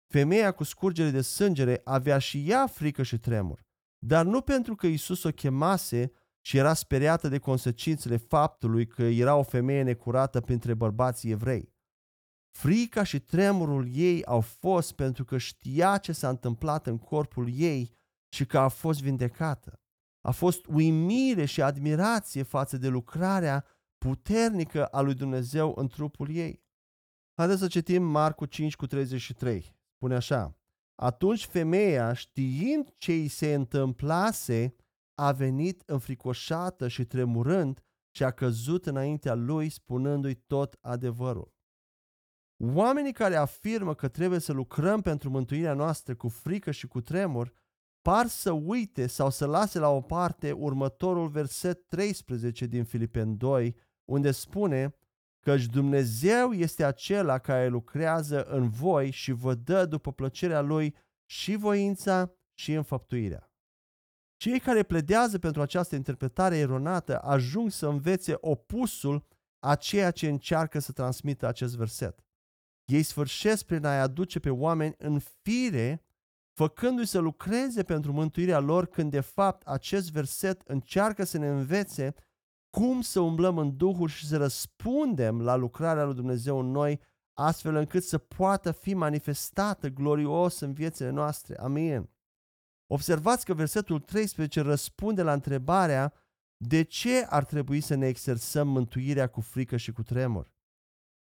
femeia 0.07 0.53
cu 0.53 0.65
scurgere 0.65 1.11
de 1.11 1.21
sângere 1.21 1.81
avea 1.85 2.19
și 2.19 2.51
ea 2.51 2.67
frică 2.67 3.03
și 3.03 3.19
tremur, 3.19 3.65
dar 3.99 4.25
nu 4.25 4.41
pentru 4.41 4.75
că 4.75 4.87
Isus 4.87 5.23
o 5.23 5.31
chemase 5.31 6.13
și 6.41 6.57
era 6.57 6.75
speriată 6.75 7.29
de 7.29 7.39
consecințele 7.39 8.17
faptului 8.17 8.87
că 8.87 9.03
era 9.03 9.35
o 9.35 9.43
femeie 9.43 9.83
necurată 9.83 10.41
printre 10.41 10.75
bărbații 10.75 11.31
evrei. 11.31 11.73
Frica 12.59 13.03
și 13.03 13.21
tremurul 13.21 13.89
ei 13.93 14.25
au 14.25 14.41
fost 14.41 14.93
pentru 14.93 15.25
că 15.25 15.39
știa 15.39 15.99
ce 15.99 16.13
s-a 16.13 16.29
întâmplat 16.29 16.87
în 16.87 16.99
corpul 16.99 17.49
ei 17.53 17.99
și 18.29 18.47
că 18.47 18.59
a 18.59 18.69
fost 18.69 19.03
vindecată. 19.03 19.81
A 20.21 20.31
fost 20.31 20.67
uimire 20.67 21.45
și 21.45 21.63
admirație 21.63 22.43
față 22.43 22.77
de 22.77 22.89
lucrarea 22.89 23.65
puternică 23.99 24.87
a 24.87 25.01
lui 25.01 25.15
Dumnezeu 25.15 25.75
în 25.77 25.89
trupul 25.89 26.31
ei. 26.31 26.63
Haideți 27.35 27.61
să 27.61 27.67
citim 27.67 28.03
Marcu 28.03 28.47
5 28.47 28.77
cu 28.77 28.87
33. 28.87 29.74
Spune 30.05 30.19
așa. 30.19 30.59
Atunci 30.95 31.45
femeia, 31.45 32.13
știind 32.13 32.95
ce 32.99 33.13
îi 33.13 33.29
se 33.29 33.55
întâmplase, 33.55 34.75
a 35.15 35.33
venit 35.33 35.83
înfricoșată 35.87 36.89
și 36.89 37.05
tremurând 37.05 37.85
și 38.11 38.25
a 38.25 38.31
căzut 38.31 38.87
înaintea 38.87 39.35
lui 39.35 39.69
spunându-i 39.69 40.35
tot 40.35 40.79
adevărul. 40.81 41.53
Oamenii 42.75 43.13
care 43.13 43.37
afirmă 43.37 43.95
că 43.95 44.09
trebuie 44.09 44.39
să 44.39 44.53
lucrăm 44.53 45.01
pentru 45.01 45.31
mântuirea 45.31 45.75
noastră 45.75 46.15
cu 46.15 46.29
frică 46.29 46.71
și 46.71 46.87
cu 46.87 47.01
tremur, 47.01 47.55
par 48.03 48.27
să 48.27 48.51
uite 48.51 49.07
sau 49.07 49.31
să 49.31 49.47
lase 49.47 49.79
la 49.79 49.89
o 49.89 50.01
parte 50.01 50.53
următorul 50.53 51.29
verset 51.29 51.89
13 51.89 52.67
din 52.67 52.85
Filipen 52.85 53.37
2, 53.37 53.77
unde 54.05 54.31
spune 54.31 54.95
căci 55.45 55.65
Dumnezeu 55.65 56.53
este 56.53 56.85
acela 56.85 57.39
care 57.39 57.67
lucrează 57.69 58.43
în 58.43 58.71
voi 58.71 59.11
și 59.11 59.33
vă 59.33 59.55
dă 59.55 59.87
după 59.87 60.13
plăcerea 60.13 60.61
Lui 60.61 60.95
și 61.25 61.57
voința 61.57 62.33
și 62.55 62.73
înfăptuirea. 62.73 63.53
Cei 64.37 64.61
care 64.61 64.83
pledează 64.83 65.39
pentru 65.39 65.63
această 65.63 65.95
interpretare 65.95 66.57
eronată 66.57 67.19
ajung 67.19 67.71
să 67.71 67.87
învețe 67.87 68.35
opusul 68.41 69.27
a 69.59 69.75
ceea 69.75 70.11
ce 70.11 70.29
încearcă 70.29 70.79
să 70.79 70.93
transmită 70.93 71.47
acest 71.47 71.77
verset. 71.77 72.25
Ei 72.85 73.03
sfârșesc 73.03 73.65
prin 73.65 73.85
a-i 73.85 74.01
aduce 74.01 74.39
pe 74.39 74.51
oameni 74.51 74.95
în 74.99 75.19
fire, 75.19 76.05
făcându-i 76.53 77.07
să 77.07 77.19
lucreze 77.19 77.83
pentru 77.83 78.13
mântuirea 78.13 78.59
lor, 78.59 78.87
când 78.87 79.11
de 79.11 79.21
fapt 79.21 79.67
acest 79.67 80.11
verset 80.11 80.63
încearcă 80.67 81.25
să 81.25 81.39
ne 81.39 81.49
învețe 81.49 82.15
cum 82.75 83.01
să 83.01 83.21
umblăm 83.21 83.59
în 83.59 83.77
Duhul 83.77 84.09
și 84.09 84.27
să 84.27 84.37
răspundem 84.37 85.43
la 85.43 85.55
lucrarea 85.55 86.05
lui 86.05 86.15
Dumnezeu 86.15 86.59
în 86.59 86.71
noi, 86.71 87.01
astfel 87.33 87.75
încât 87.75 88.03
să 88.03 88.19
poată 88.19 88.73
fi 88.73 88.95
manifestată 88.95 89.89
glorios 89.89 90.61
în 90.61 90.73
viețile 90.73 91.11
noastre. 91.11 91.59
Amin. 91.59 92.11
Observați 92.87 93.45
că 93.45 93.55
versetul 93.55 94.01
13 94.01 94.61
răspunde 94.61 95.23
la 95.23 95.33
întrebarea 95.33 96.13
de 96.57 96.83
ce 96.83 97.27
ar 97.29 97.45
trebui 97.45 97.81
să 97.81 97.95
ne 97.95 98.07
exersăm 98.07 98.69
mântuirea 98.69 99.27
cu 99.27 99.41
frică 99.41 99.77
și 99.77 99.93
cu 99.93 100.03
tremur. 100.03 100.53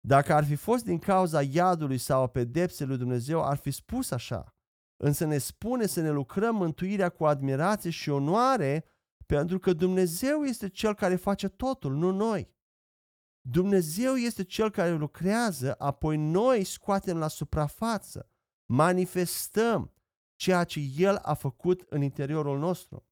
Dacă 0.01 0.35
ar 0.35 0.45
fi 0.45 0.55
fost 0.55 0.85
din 0.85 0.99
cauza 0.99 1.43
iadului 1.43 1.99
sau 1.99 2.23
a 2.23 2.27
pedepsei 2.27 2.87
lui 2.87 2.97
Dumnezeu, 2.97 3.45
ar 3.45 3.57
fi 3.57 3.71
spus 3.71 4.11
așa. 4.11 4.55
Însă 4.97 5.25
ne 5.25 5.39
spune 5.39 5.87
să 5.87 6.01
ne 6.01 6.11
lucrăm 6.11 6.57
mântuirea 6.57 7.09
cu 7.09 7.27
admirație 7.27 7.91
și 7.91 8.11
onoare, 8.11 8.85
pentru 9.37 9.59
că 9.59 9.73
Dumnezeu 9.73 10.45
este 10.45 10.69
Cel 10.69 10.95
care 10.95 11.17
face 11.17 11.49
totul, 11.49 11.95
nu 11.95 12.11
noi. 12.11 12.51
Dumnezeu 13.41 14.15
este 14.15 14.45
Cel 14.45 14.71
care 14.71 14.91
lucrează, 14.91 15.75
apoi 15.79 16.17
noi 16.17 16.65
scoatem 16.65 17.19
la 17.19 17.29
suprafață, 17.29 18.31
manifestăm 18.71 19.93
ceea 20.37 20.65
ce 20.65 20.81
El 20.97 21.17
a 21.17 21.35
făcut 21.35 21.81
în 21.89 22.03
interiorul 22.03 22.59
nostru. 22.59 23.07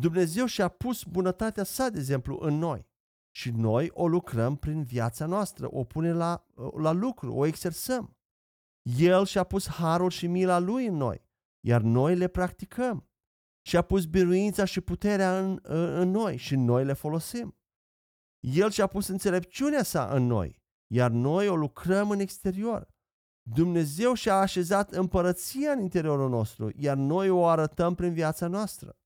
Dumnezeu 0.00 0.46
și-a 0.46 0.68
pus 0.68 1.04
bunătatea 1.04 1.64
sa, 1.64 1.88
de 1.88 1.98
exemplu, 1.98 2.38
în 2.40 2.54
noi 2.54 2.88
și 3.34 3.50
noi 3.50 3.90
o 3.92 4.08
lucrăm 4.08 4.56
prin 4.56 4.82
viața 4.82 5.26
noastră, 5.26 5.68
o 5.74 5.84
punem 5.84 6.16
la, 6.16 6.46
la 6.76 6.92
lucru, 6.92 7.34
o 7.34 7.46
exersăm. 7.46 8.16
El 8.98 9.24
și-a 9.24 9.44
pus 9.44 9.68
harul 9.68 10.10
și 10.10 10.26
mila 10.26 10.58
lui 10.58 10.86
în 10.86 10.94
noi, 10.94 11.22
iar 11.60 11.80
noi 11.80 12.16
le 12.16 12.28
practicăm. 12.28 13.10
Și-a 13.66 13.82
pus 13.82 14.04
biruința 14.04 14.64
și 14.64 14.80
puterea 14.80 15.38
în, 15.38 15.58
în 15.62 16.10
noi 16.10 16.36
și 16.36 16.56
noi 16.56 16.84
le 16.84 16.92
folosim. 16.92 17.56
El 18.40 18.70
și-a 18.70 18.86
pus 18.86 19.06
înțelepciunea 19.08 19.82
sa 19.82 20.08
în 20.14 20.26
noi, 20.26 20.62
iar 20.86 21.10
noi 21.10 21.48
o 21.48 21.56
lucrăm 21.56 22.10
în 22.10 22.18
exterior. 22.18 22.94
Dumnezeu 23.42 24.14
și-a 24.14 24.34
așezat 24.34 24.92
împărăția 24.92 25.70
în 25.70 25.80
interiorul 25.80 26.28
nostru, 26.28 26.70
iar 26.76 26.96
noi 26.96 27.28
o 27.28 27.46
arătăm 27.46 27.94
prin 27.94 28.12
viața 28.12 28.46
noastră. 28.46 28.98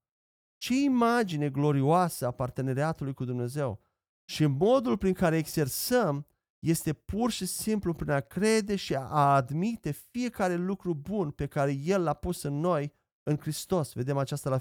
Ce 0.56 0.74
imagine 0.74 1.50
glorioasă 1.50 2.26
a 2.26 2.30
parteneriatului 2.30 3.14
cu 3.14 3.24
Dumnezeu! 3.24 3.80
Și 4.24 4.46
modul 4.46 4.98
prin 4.98 5.12
care 5.12 5.36
exersăm 5.36 6.26
este 6.58 6.92
pur 6.92 7.30
și 7.30 7.46
simplu 7.46 7.94
prin 7.94 8.10
a 8.10 8.20
crede 8.20 8.76
și 8.76 8.94
a 8.94 9.34
admite 9.34 9.90
fiecare 9.90 10.54
lucru 10.54 10.94
bun 10.94 11.30
pe 11.30 11.46
care 11.46 11.72
El 11.72 12.02
l-a 12.02 12.14
pus 12.14 12.42
în 12.42 12.54
noi 12.54 12.98
în 13.30 13.38
Hristos. 13.38 13.92
Vedem 13.92 14.16
aceasta 14.18 14.50
la 14.50 14.60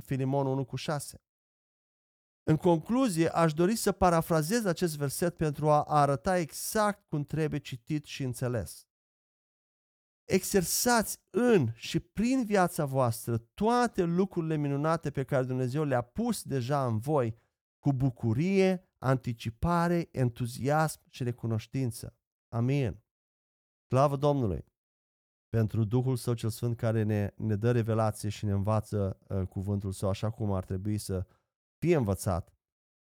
Filimon 0.00 0.46
1 0.46 0.64
cu 0.64 0.76
6. 0.76 1.22
În 2.42 2.56
concluzie, 2.56 3.28
aș 3.28 3.52
dori 3.52 3.76
să 3.76 3.92
parafrazez 3.92 4.64
acest 4.64 4.96
verset 4.96 5.36
pentru 5.36 5.70
a 5.70 5.82
arăta 5.82 6.38
exact 6.38 7.08
cum 7.08 7.24
trebuie 7.24 7.60
citit 7.60 8.04
și 8.04 8.22
înțeles. 8.22 8.86
Exersați 10.24 11.20
în 11.30 11.68
și 11.74 12.00
prin 12.00 12.44
viața 12.44 12.84
voastră 12.84 13.38
toate 13.38 14.02
lucrurile 14.02 14.56
minunate 14.56 15.10
pe 15.10 15.24
care 15.24 15.44
Dumnezeu 15.44 15.84
le-a 15.84 16.02
pus 16.02 16.42
deja 16.42 16.86
în 16.86 16.98
voi 16.98 17.38
cu 17.78 17.92
bucurie, 17.92 18.88
anticipare, 18.98 20.08
entuziasm 20.12 21.00
și 21.08 21.22
recunoștință. 21.22 22.16
Amin. 22.48 23.02
Slavă 23.86 24.16
Domnului 24.16 24.64
pentru 25.58 25.84
Duhul 25.84 26.16
Său 26.16 26.34
cel 26.34 26.50
Sfânt 26.50 26.76
care 26.76 27.02
ne, 27.02 27.30
ne 27.36 27.56
dă 27.56 27.70
revelație 27.70 28.28
și 28.28 28.44
ne 28.44 28.52
învață 28.52 29.18
uh, 29.28 29.42
cuvântul 29.42 29.92
Său 29.92 30.08
așa 30.08 30.30
cum 30.30 30.52
ar 30.52 30.64
trebui 30.64 30.98
să 30.98 31.26
fie 31.78 31.96
învățat. 31.96 32.52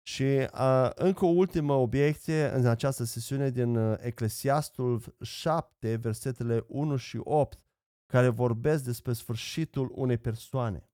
Și 0.03 0.23
uh, 0.23 0.91
încă 0.95 1.25
o 1.25 1.29
ultimă 1.29 1.73
obiecție 1.73 2.49
în 2.49 2.67
această 2.67 3.05
sesiune 3.05 3.51
din 3.51 3.77
uh, 3.77 3.99
Eclesiastul 4.01 5.17
7, 5.21 5.97
versetele 5.97 6.65
1 6.69 6.97
și 6.97 7.21
8, 7.25 7.61
care 8.07 8.29
vorbesc 8.29 8.85
despre 8.85 9.13
sfârșitul 9.13 9.93
unei 9.95 10.19
persoane. 10.19 10.91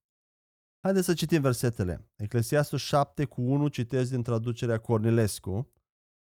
Haideți 0.80 1.06
să 1.06 1.14
citim 1.14 1.40
versetele. 1.40 2.10
Eclesiastul 2.16 2.78
7 2.78 3.24
cu 3.24 3.40
1 3.40 3.68
citesc 3.68 4.10
din 4.10 4.22
traducerea 4.22 4.78
Cornilescu 4.78 5.72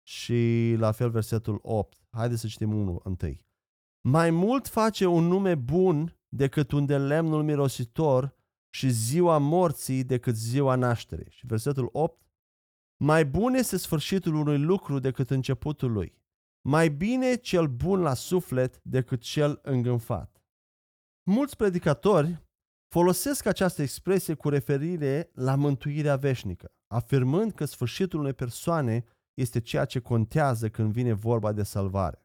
și 0.02 0.74
la 0.78 0.92
fel 0.92 1.10
versetul 1.10 1.58
8. 1.62 1.98
Haideți 2.10 2.40
să 2.40 2.46
citim 2.46 2.72
1 2.72 3.00
întâi. 3.04 3.44
Mai 4.08 4.30
mult 4.30 4.68
face 4.68 5.06
un 5.06 5.24
nume 5.24 5.54
bun 5.54 6.18
decât 6.28 6.70
un 6.72 6.86
de 6.86 6.98
lemnul 6.98 7.42
mirositor 7.42 8.34
și 8.74 8.88
ziua 8.90 9.38
morții 9.38 10.04
decât 10.04 10.36
ziua 10.36 10.74
nașterii. 10.74 11.30
Și 11.30 11.46
versetul 11.46 11.88
8, 11.92 12.26
mai 12.96 13.24
bun 13.24 13.54
este 13.54 13.76
sfârșitul 13.76 14.34
unui 14.34 14.58
lucru 14.58 14.98
decât 14.98 15.30
începutul 15.30 15.92
lui. 15.92 16.18
Mai 16.68 16.88
bine 16.88 17.34
cel 17.34 17.66
bun 17.66 18.00
la 18.00 18.14
suflet 18.14 18.80
decât 18.82 19.20
cel 19.20 19.58
îngânfat. 19.62 20.42
Mulți 21.30 21.56
predicatori 21.56 22.46
folosesc 22.88 23.46
această 23.46 23.82
expresie 23.82 24.34
cu 24.34 24.48
referire 24.48 25.30
la 25.34 25.54
mântuirea 25.54 26.16
veșnică, 26.16 26.72
afirmând 26.86 27.52
că 27.52 27.64
sfârșitul 27.64 28.20
unei 28.20 28.34
persoane 28.34 29.04
este 29.34 29.60
ceea 29.60 29.84
ce 29.84 29.98
contează 29.98 30.68
când 30.68 30.92
vine 30.92 31.12
vorba 31.12 31.52
de 31.52 31.62
salvare. 31.62 32.23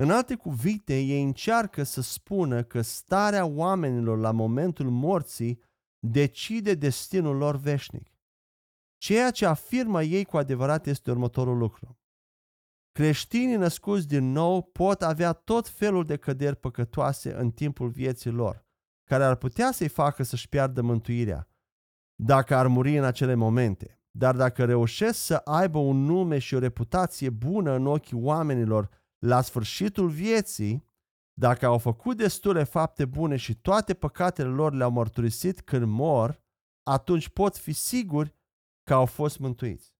În 0.00 0.10
alte 0.10 0.34
cuvinte, 0.34 0.98
ei 0.98 1.22
încearcă 1.22 1.82
să 1.82 2.00
spună 2.00 2.62
că 2.62 2.80
starea 2.80 3.44
oamenilor 3.44 4.18
la 4.18 4.30
momentul 4.30 4.90
morții 4.90 5.62
decide 5.98 6.74
destinul 6.74 7.36
lor 7.36 7.56
veșnic. 7.56 8.18
Ceea 8.96 9.30
ce 9.30 9.46
afirmă 9.46 10.02
ei 10.02 10.24
cu 10.24 10.36
adevărat 10.36 10.86
este 10.86 11.10
următorul 11.10 11.56
lucru. 11.56 11.98
Creștinii 12.92 13.56
născuți 13.56 14.08
din 14.08 14.32
nou 14.32 14.62
pot 14.62 15.02
avea 15.02 15.32
tot 15.32 15.68
felul 15.68 16.04
de 16.04 16.16
căderi 16.16 16.56
păcătoase 16.56 17.34
în 17.34 17.50
timpul 17.50 17.88
vieții 17.88 18.30
lor, 18.30 18.66
care 19.04 19.24
ar 19.24 19.34
putea 19.34 19.72
să-i 19.72 19.88
facă 19.88 20.22
să-și 20.22 20.48
piardă 20.48 20.82
mântuirea, 20.82 21.48
dacă 22.14 22.56
ar 22.56 22.66
muri 22.66 22.96
în 22.96 23.04
acele 23.04 23.34
momente. 23.34 24.00
Dar 24.10 24.36
dacă 24.36 24.64
reușesc 24.64 25.18
să 25.18 25.34
aibă 25.34 25.78
un 25.78 26.04
nume 26.04 26.38
și 26.38 26.54
o 26.54 26.58
reputație 26.58 27.30
bună 27.30 27.72
în 27.72 27.86
ochii 27.86 28.16
oamenilor 28.16 28.99
la 29.20 29.40
sfârșitul 29.40 30.08
vieții, 30.08 30.88
dacă 31.32 31.66
au 31.66 31.78
făcut 31.78 32.16
destule 32.16 32.62
fapte 32.64 33.04
bune 33.04 33.36
și 33.36 33.54
toate 33.54 33.94
păcatele 33.94 34.48
lor 34.48 34.72
le-au 34.72 34.90
mărturisit 34.90 35.60
când 35.60 35.86
mor, 35.86 36.42
atunci 36.82 37.28
pot 37.28 37.56
fi 37.56 37.72
siguri 37.72 38.34
că 38.82 38.94
au 38.94 39.06
fost 39.06 39.38
mântuiți. 39.38 39.94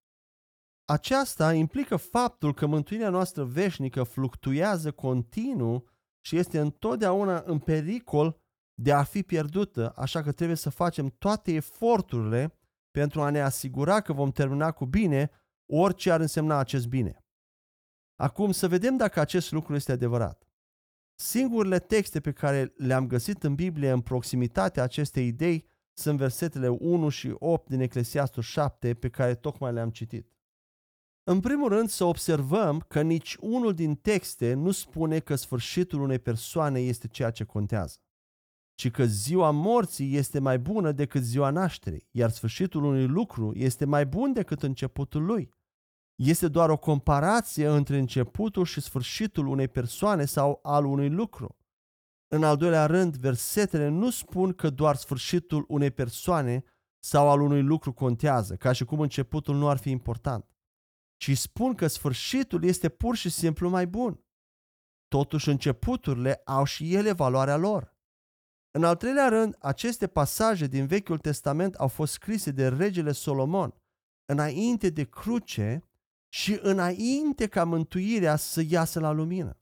Aceasta 0.84 1.54
implică 1.54 1.96
faptul 1.96 2.54
că 2.54 2.66
mântuirea 2.66 3.10
noastră 3.10 3.44
veșnică 3.44 4.02
fluctuează 4.02 4.92
continuu 4.92 5.88
și 6.20 6.36
este 6.36 6.58
întotdeauna 6.58 7.42
în 7.46 7.58
pericol 7.58 8.40
de 8.74 8.92
a 8.92 9.02
fi 9.02 9.22
pierdută, 9.22 9.92
așa 9.96 10.22
că 10.22 10.32
trebuie 10.32 10.56
să 10.56 10.70
facem 10.70 11.08
toate 11.08 11.52
eforturile 11.52 12.58
pentru 12.90 13.20
a 13.20 13.30
ne 13.30 13.40
asigura 13.40 14.00
că 14.00 14.12
vom 14.12 14.30
termina 14.30 14.72
cu 14.72 14.86
bine 14.86 15.30
orice 15.72 16.10
ar 16.10 16.20
însemna 16.20 16.58
acest 16.58 16.86
bine. 16.86 17.19
Acum 18.20 18.52
să 18.52 18.68
vedem 18.68 18.96
dacă 18.96 19.20
acest 19.20 19.52
lucru 19.52 19.74
este 19.74 19.92
adevărat. 19.92 20.48
Singurele 21.14 21.78
texte 21.78 22.20
pe 22.20 22.32
care 22.32 22.72
le-am 22.76 23.06
găsit 23.06 23.42
în 23.42 23.54
Biblie 23.54 23.90
în 23.90 24.00
proximitatea 24.00 24.82
acestei 24.82 25.26
idei 25.26 25.66
sunt 25.92 26.18
versetele 26.18 26.68
1 26.68 27.08
și 27.08 27.34
8 27.38 27.68
din 27.68 27.80
Eclesiastul 27.80 28.42
7 28.42 28.94
pe 28.94 29.08
care 29.08 29.34
tocmai 29.34 29.72
le-am 29.72 29.90
citit. 29.90 30.32
În 31.22 31.40
primul 31.40 31.68
rând 31.68 31.88
să 31.88 32.04
observăm 32.04 32.80
că 32.88 33.02
nici 33.02 33.36
unul 33.40 33.74
din 33.74 33.94
texte 33.94 34.52
nu 34.52 34.70
spune 34.70 35.18
că 35.18 35.34
sfârșitul 35.34 36.00
unei 36.00 36.18
persoane 36.18 36.80
este 36.80 37.08
ceea 37.08 37.30
ce 37.30 37.44
contează, 37.44 37.98
ci 38.74 38.90
că 38.90 39.04
ziua 39.04 39.50
morții 39.50 40.16
este 40.16 40.38
mai 40.38 40.58
bună 40.58 40.92
decât 40.92 41.22
ziua 41.22 41.50
nașterii, 41.50 42.08
iar 42.10 42.30
sfârșitul 42.30 42.84
unui 42.84 43.06
lucru 43.06 43.52
este 43.54 43.84
mai 43.84 44.06
bun 44.06 44.32
decât 44.32 44.62
începutul 44.62 45.24
lui. 45.24 45.58
Este 46.22 46.48
doar 46.48 46.70
o 46.70 46.76
comparație 46.76 47.66
între 47.66 47.98
începutul 47.98 48.64
și 48.64 48.80
sfârșitul 48.80 49.46
unei 49.46 49.68
persoane 49.68 50.24
sau 50.24 50.60
al 50.62 50.84
unui 50.84 51.10
lucru. 51.10 51.56
În 52.28 52.44
al 52.44 52.56
doilea 52.56 52.86
rând, 52.86 53.16
versetele 53.16 53.88
nu 53.88 54.10
spun 54.10 54.52
că 54.52 54.70
doar 54.70 54.96
sfârșitul 54.96 55.64
unei 55.68 55.90
persoane 55.90 56.64
sau 57.04 57.30
al 57.30 57.40
unui 57.40 57.62
lucru 57.62 57.92
contează, 57.92 58.56
ca 58.56 58.72
și 58.72 58.84
cum 58.84 59.00
începutul 59.00 59.56
nu 59.56 59.68
ar 59.68 59.76
fi 59.76 59.90
important, 59.90 60.56
ci 61.16 61.36
spun 61.36 61.74
că 61.74 61.86
sfârșitul 61.86 62.64
este 62.64 62.88
pur 62.88 63.16
și 63.16 63.28
simplu 63.28 63.68
mai 63.68 63.86
bun. 63.86 64.24
Totuși, 65.08 65.48
începuturile 65.48 66.42
au 66.44 66.64
și 66.64 66.94
ele 66.94 67.12
valoarea 67.12 67.56
lor. 67.56 67.96
În 68.70 68.84
al 68.84 68.96
treilea 68.96 69.28
rând, 69.28 69.56
aceste 69.58 70.06
pasaje 70.06 70.66
din 70.66 70.86
Vechiul 70.86 71.18
Testament 71.18 71.74
au 71.74 71.88
fost 71.88 72.12
scrise 72.12 72.50
de 72.50 72.68
regele 72.68 73.12
Solomon 73.12 73.74
înainte 74.24 74.90
de 74.90 75.04
cruce 75.04 75.84
și 76.32 76.58
înainte 76.62 77.46
ca 77.46 77.64
mântuirea 77.64 78.36
să 78.36 78.62
iasă 78.68 79.00
la 79.00 79.10
lumină. 79.10 79.60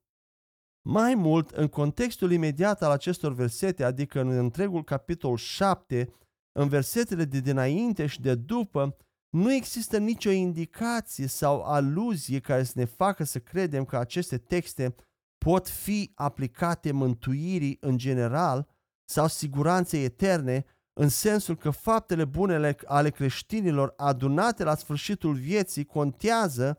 Mai 0.82 1.14
mult, 1.14 1.50
în 1.50 1.68
contextul 1.68 2.32
imediat 2.32 2.82
al 2.82 2.90
acestor 2.90 3.34
versete, 3.34 3.84
adică 3.84 4.20
în 4.20 4.30
întregul 4.30 4.84
capitol 4.84 5.36
7, 5.36 6.14
în 6.52 6.68
versetele 6.68 7.24
de 7.24 7.40
dinainte 7.40 8.06
și 8.06 8.20
de 8.20 8.34
după, 8.34 8.96
nu 9.28 9.52
există 9.52 9.98
nicio 9.98 10.30
indicație 10.30 11.26
sau 11.26 11.62
aluzie 11.62 12.40
care 12.40 12.62
să 12.62 12.72
ne 12.74 12.84
facă 12.84 13.24
să 13.24 13.38
credem 13.38 13.84
că 13.84 13.96
aceste 13.96 14.38
texte 14.38 14.94
pot 15.38 15.68
fi 15.68 16.12
aplicate 16.14 16.92
mântuirii 16.92 17.76
în 17.80 17.98
general 17.98 18.68
sau 19.04 19.26
siguranței 19.26 20.04
eterne, 20.04 20.64
în 20.98 21.08
sensul 21.08 21.56
că 21.56 21.70
faptele 21.70 22.24
bune 22.24 22.76
ale 22.86 23.10
creștinilor 23.10 23.94
adunate 23.96 24.64
la 24.64 24.74
sfârșitul 24.74 25.34
vieții 25.34 25.84
contează 25.84 26.78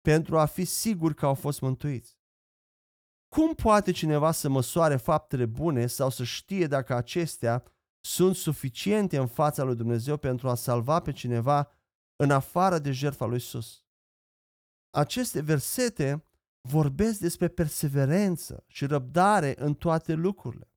pentru 0.00 0.38
a 0.38 0.44
fi 0.44 0.64
sigur 0.64 1.14
că 1.14 1.26
au 1.26 1.34
fost 1.34 1.60
mântuiți. 1.60 2.18
Cum 3.28 3.54
poate 3.54 3.90
cineva 3.90 4.32
să 4.32 4.48
măsoare 4.48 4.96
faptele 4.96 5.46
bune 5.46 5.86
sau 5.86 6.10
să 6.10 6.24
știe 6.24 6.66
dacă 6.66 6.94
acestea 6.94 7.64
sunt 8.00 8.36
suficiente 8.36 9.16
în 9.16 9.26
fața 9.26 9.62
lui 9.62 9.76
Dumnezeu 9.76 10.16
pentru 10.16 10.48
a 10.48 10.54
salva 10.54 11.00
pe 11.00 11.12
cineva 11.12 11.70
în 12.16 12.30
afară 12.30 12.78
de 12.78 12.90
jertfa 12.90 13.24
lui 13.24 13.36
Isus? 13.36 13.84
Aceste 14.90 15.40
versete 15.40 16.24
vorbesc 16.60 17.18
despre 17.18 17.48
perseverență 17.48 18.64
și 18.66 18.86
răbdare 18.86 19.54
în 19.58 19.74
toate 19.74 20.12
lucrurile. 20.12 20.69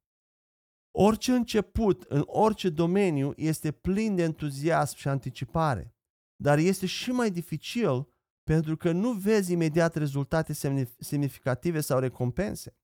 Orice 0.95 1.32
început 1.32 2.01
în 2.01 2.23
orice 2.25 2.69
domeniu 2.69 3.34
este 3.36 3.71
plin 3.71 4.15
de 4.15 4.23
entuziasm 4.23 4.97
și 4.97 5.08
anticipare, 5.08 5.95
dar 6.36 6.58
este 6.58 6.86
și 6.86 7.12
mai 7.12 7.32
dificil 7.32 8.08
pentru 8.43 8.77
că 8.77 8.91
nu 8.91 9.12
vezi 9.12 9.51
imediat 9.51 9.95
rezultate 9.95 10.53
semnificative 10.99 11.82
sau 11.82 11.99
recompense. 11.99 12.77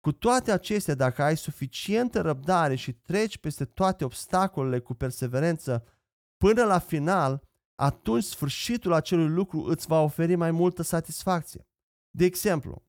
Cu 0.00 0.12
toate 0.12 0.52
acestea, 0.52 0.94
dacă 0.94 1.22
ai 1.22 1.36
suficientă 1.36 2.20
răbdare 2.20 2.74
și 2.74 2.92
treci 2.92 3.38
peste 3.38 3.64
toate 3.64 4.04
obstacolele 4.04 4.78
cu 4.78 4.94
perseverență 4.94 5.84
până 6.36 6.64
la 6.64 6.78
final, 6.78 7.42
atunci 7.74 8.24
sfârșitul 8.24 8.92
acelui 8.92 9.28
lucru 9.28 9.62
îți 9.62 9.86
va 9.86 10.00
oferi 10.00 10.34
mai 10.34 10.50
multă 10.50 10.82
satisfacție. 10.82 11.66
De 12.10 12.24
exemplu, 12.24 12.82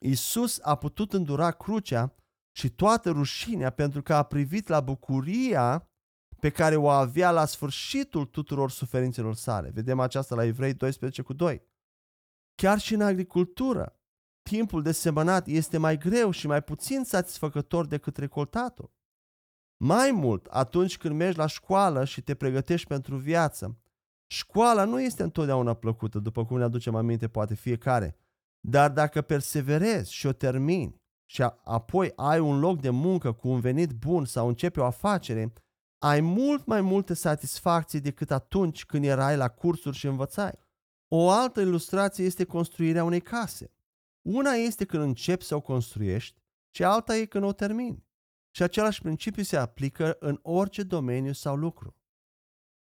Isus 0.00 0.58
a 0.62 0.76
putut 0.76 1.12
îndura 1.12 1.50
crucea 1.50 2.14
și 2.58 2.70
toată 2.70 3.10
rușinea 3.10 3.70
pentru 3.70 4.02
că 4.02 4.14
a 4.14 4.22
privit 4.22 4.68
la 4.68 4.80
bucuria 4.80 5.88
pe 6.40 6.50
care 6.50 6.76
o 6.76 6.88
avea 6.88 7.30
la 7.30 7.44
sfârșitul 7.44 8.24
tuturor 8.24 8.70
suferințelor 8.70 9.34
sale. 9.34 9.70
Vedem 9.70 10.00
aceasta 10.00 10.34
la 10.34 10.44
Evrei 10.44 10.74
12 10.74 11.22
cu 11.22 11.32
2. 11.32 11.62
Chiar 12.54 12.78
și 12.78 12.94
în 12.94 13.00
agricultură, 13.00 13.96
timpul 14.42 14.82
de 14.82 14.92
semănat 14.92 15.46
este 15.46 15.78
mai 15.78 15.98
greu 15.98 16.30
și 16.30 16.46
mai 16.46 16.62
puțin 16.62 17.04
satisfăcător 17.04 17.86
decât 17.86 18.16
recoltatul. 18.16 18.92
Mai 19.76 20.10
mult, 20.10 20.46
atunci 20.46 20.96
când 20.98 21.14
mergi 21.14 21.38
la 21.38 21.46
școală 21.46 22.04
și 22.04 22.22
te 22.22 22.34
pregătești 22.34 22.86
pentru 22.86 23.16
viață, 23.16 23.78
școala 24.26 24.84
nu 24.84 25.00
este 25.00 25.22
întotdeauna 25.22 25.74
plăcută, 25.74 26.18
după 26.18 26.44
cum 26.44 26.58
ne 26.58 26.64
aducem 26.64 26.94
aminte 26.94 27.28
poate 27.28 27.54
fiecare, 27.54 28.16
dar 28.60 28.90
dacă 28.90 29.22
perseverezi 29.22 30.12
și 30.12 30.26
o 30.26 30.32
termini 30.32 31.06
și 31.30 31.42
apoi 31.64 32.12
ai 32.16 32.38
un 32.38 32.58
loc 32.58 32.80
de 32.80 32.90
muncă 32.90 33.32
cu 33.32 33.48
un 33.48 33.60
venit 33.60 33.90
bun 33.92 34.24
sau 34.24 34.48
începi 34.48 34.78
o 34.78 34.84
afacere, 34.84 35.52
ai 35.98 36.20
mult 36.20 36.66
mai 36.66 36.80
multe 36.80 37.14
satisfacții 37.14 38.00
decât 38.00 38.30
atunci 38.30 38.84
când 38.84 39.04
erai 39.04 39.36
la 39.36 39.48
cursuri 39.48 39.96
și 39.96 40.06
învățai. 40.06 40.52
O 41.08 41.30
altă 41.30 41.60
ilustrație 41.60 42.24
este 42.24 42.44
construirea 42.44 43.04
unei 43.04 43.20
case. 43.20 43.72
Una 44.22 44.50
este 44.50 44.84
când 44.84 45.02
începi 45.02 45.44
să 45.44 45.54
o 45.54 45.60
construiești 45.60 46.42
și 46.70 46.84
alta 46.84 47.16
e 47.16 47.24
când 47.24 47.44
o 47.44 47.52
termini. 47.52 48.06
Și 48.50 48.62
același 48.62 49.02
principiu 49.02 49.42
se 49.42 49.56
aplică 49.56 50.16
în 50.18 50.38
orice 50.42 50.82
domeniu 50.82 51.32
sau 51.32 51.56
lucru. 51.56 51.96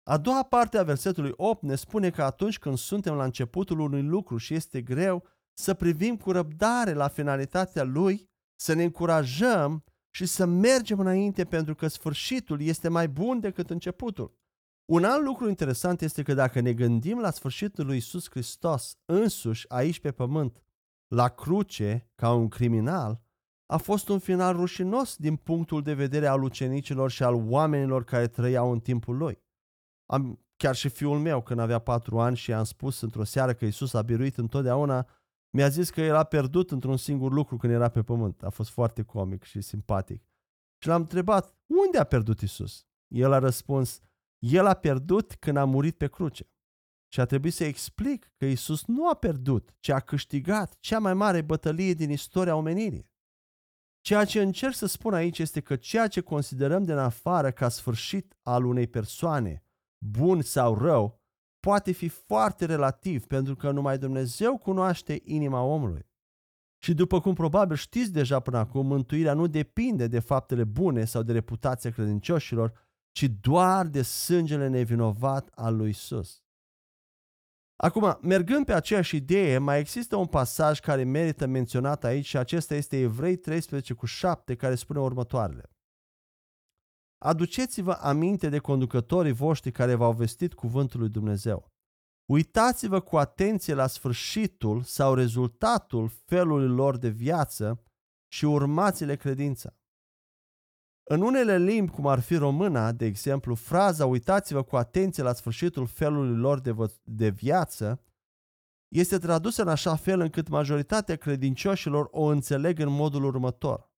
A 0.04 0.17
doua 0.17 0.43
parte 0.43 0.78
a 0.78 0.84
versetului 0.84 1.32
8 1.36 1.63
ne 1.63 1.76
spune 1.76 2.10
că 2.10 2.24
atunci 2.24 2.60
când 2.60 2.78
suntem 2.78 3.13
la 3.13 3.24
începutul 3.24 3.80
unui 3.80 4.02
lucru 4.02 4.38
și 4.38 4.54
este 4.54 4.82
greu, 4.82 5.28
să 5.58 5.74
privim 5.74 6.18
cu 6.18 6.32
răbdare 6.32 6.94
la 6.94 7.08
finalitatea 7.08 7.84
lui, 7.84 8.30
să 8.56 8.74
ne 8.74 8.84
încurajăm 8.84 9.84
și 10.10 10.26
să 10.26 10.46
mergem 10.46 11.00
înainte 11.00 11.46
pentru 11.46 11.76
că 11.76 11.88
sfârșitul 11.88 12.62
este 12.62 12.88
mai 12.89 13.08
bun 13.08 13.39
decât 13.39 13.70
începutul. 13.70 14.38
Un 14.86 15.04
alt 15.04 15.24
lucru 15.24 15.50
interesant 15.50 16.02
este 16.02 16.24
că 16.24 16.34
dacă 16.34 16.60
ne 16.60 16.74
gândim 16.74 17.20
la 17.20 17.32
sfârșitul 17.32 17.86
lui 17.86 17.98
Isus 17.98 18.30
Hristos 18.30 18.98
însuși 19.06 19.65
aici 19.70 20.00
pe 20.00 20.12
pământ, 20.12 20.63
la 21.08 21.30
cruce 21.30 22.12
ca 22.15 22.34
un 22.34 22.48
criminal, 22.48 23.24
a 23.65 23.78
fost 23.78 24.10
un 24.10 24.20
final 24.20 24.56
rușinos 24.56 25.15
din 25.15 25.36
punctul 25.36 25.82
de 25.82 25.94
vedere 25.94 26.28
al 26.28 26.44
ucenicilor 26.44 27.12
și 27.12 27.24
al 27.24 27.34
oamenilor 27.34 28.04
care 28.04 28.28
trăiau 28.28 28.72
în 28.72 28.80
timpul 28.80 29.18
lui. 29.18 29.44
Am, 30.06 30.46
chiar 30.56 30.76
și 30.76 30.89
fiul 30.89 31.20
meu, 31.20 31.41
când 31.41 31.60
avea 31.60 31.80
patru 31.80 32.20
ani 32.20 32.36
și 32.36 32.50
i-am 32.50 32.63
spus 32.63 33.02
într-o 33.02 33.24
seară 33.24 33.54
că 33.54 33.65
Isus 33.65 33.94
a 33.94 34.02
biruit 34.02 34.38
întotdeauna, 34.38 35.08
mi-a 35.56 35.68
zis 35.68 35.89
că 35.89 36.02
el 36.02 36.15
a 36.15 36.24
pierdut 36.24 36.72
într-un 36.72 36.98
singur 36.98 37.32
lucru 37.32 37.58
când 37.58 37.74
era 37.74 37.89
pe 37.89 38.04
pământ. 38.04 38.44
A 38.44 38.50
fost 38.50 38.70
foarte 38.70 39.02
comic 39.02 39.44
și 39.44 39.62
simpatic. 39.62 40.24
Și 40.78 40.88
l-am 40.88 41.02
întrebat, 41.02 41.56
unde 41.65 41.98
a 41.98 42.04
pierdut 42.04 42.41
Isus? 42.41 42.88
El 43.08 43.32
a 43.32 43.39
răspuns, 43.39 44.02
el 44.39 44.65
a 44.65 44.74
pierdut 44.74 45.36
când 45.36 45.58
a 45.58 45.65
murit 45.65 45.98
pe 45.98 46.08
cruce. 46.08 46.50
Și 47.08 47.20
a 47.20 47.26
trebuit 47.26 47.54
să 47.54 47.63
explic 47.63 48.34
că 48.38 48.46
Isus 48.46 48.86
nu 48.86 49.10
a 49.10 49.13
pierdut, 49.13 49.76
ci 49.80 49.89
a 49.89 50.00
câștigat 50.00 50.78
cea 50.80 51.00
mai 51.00 51.13
mare 51.13 51.41
bătălie 51.41 51.94
din 51.94 52.10
istoria 52.10 52.56
omenirii. 52.56 53.10
Ceea 54.02 54.26
ce 54.26 54.41
încerc 54.41 54.74
să 54.74 54.86
spun 54.86 55.13
aici 55.13 55.39
este 55.39 55.62
că 55.62 55.76
ceea 55.76 56.08
ce 56.08 56.22
considerăm 56.22 56.84
din 56.84 56.98
afară 56.98 57.52
ca 57.52 57.70
sfârșit 57.70 58.38
al 58.41 58.65
unei 58.65 58.88
persoane, 58.88 59.63
bun 59.98 60.41
sau 60.41 60.78
rău, 60.78 61.25
poate 61.65 61.91
fi 61.91 62.08
foarte 62.08 62.65
relativ 62.65 63.25
pentru 63.25 63.56
că 63.56 63.71
numai 63.71 63.97
Dumnezeu 63.97 64.58
cunoaște 64.58 65.21
inima 65.23 65.62
omului. 65.62 66.06
Și 66.84 66.93
după 66.93 67.21
cum 67.21 67.34
probabil 67.34 67.75
știți 67.75 68.12
deja 68.12 68.39
până 68.39 68.58
acum, 68.58 68.86
mântuirea 68.86 69.34
nu 69.34 69.47
depinde 69.47 70.08
de 70.08 70.19
faptele 70.19 70.63
bune 70.63 71.06
sau 71.06 71.23
de 71.23 71.32
reputația 71.32 71.91
credincioșilor, 71.91 72.73
ci 73.12 73.23
doar 73.41 73.88
de 73.88 74.01
sângele 74.01 74.67
nevinovat 74.67 75.49
al 75.56 75.75
lui 75.75 75.89
Isus. 75.89 76.43
Acum, 77.75 78.17
mergând 78.21 78.65
pe 78.65 78.73
aceeași 78.73 79.15
idee, 79.15 79.58
mai 79.58 79.80
există 79.80 80.15
un 80.15 80.25
pasaj 80.25 80.80
care 80.80 81.04
merită 81.04 81.45
menționat 81.45 82.04
aici 82.04 82.25
și 82.25 82.38
acesta 82.38 82.75
este 82.75 82.99
Evrei 82.99 83.36
13 83.36 83.93
cu 83.93 84.06
7 84.06 84.56
care 84.56 84.75
spune 84.75 84.99
următoarele. 84.99 85.75
Aduceți-vă 87.17 87.91
aminte 87.91 88.49
de 88.49 88.60
conducătorii 88.60 89.32
voștri 89.32 89.71
care 89.71 89.95
v-au 89.95 90.13
vestit 90.13 90.54
cuvântul 90.54 90.99
lui 90.99 91.10
Dumnezeu. 91.10 91.73
Uitați-vă 92.25 92.99
cu 92.99 93.17
atenție 93.17 93.73
la 93.73 93.88
sfârșitul 93.88 94.84
sau 94.84 95.13
rezultatul 95.13 96.08
felului 96.08 96.67
lor 96.67 96.97
de 96.97 97.10
viață 97.10 97.84
și 98.28 98.45
urmați-le 98.45 99.15
credința. 99.15 99.75
În 101.04 101.21
unele 101.21 101.58
limbi, 101.58 101.91
cum 101.91 102.08
ar 102.08 102.19
fi 102.19 102.36
româna, 102.36 102.91
de 102.91 103.06
exemplu, 103.06 103.56
fraza 103.56 104.06
uitați-vă 104.06 104.63
cu 104.63 104.75
atenție 104.75 105.23
la 105.23 105.34
sfârșitul 105.34 105.86
felului 105.86 106.38
lor 106.38 106.60
de, 106.60 106.75
de 107.04 107.30
viață 107.30 107.99
este 108.88 109.17
tradusă 109.17 109.62
în 109.62 109.67
așa 109.67 109.95
fel 109.95 110.19
încât 110.19 110.47
majoritatea 110.47 111.15
credincioșilor 111.15 112.08
o 112.12 112.23
înțeleg 112.23 112.80
în 112.80 112.89
modul 112.89 113.23
următor. 113.23 113.89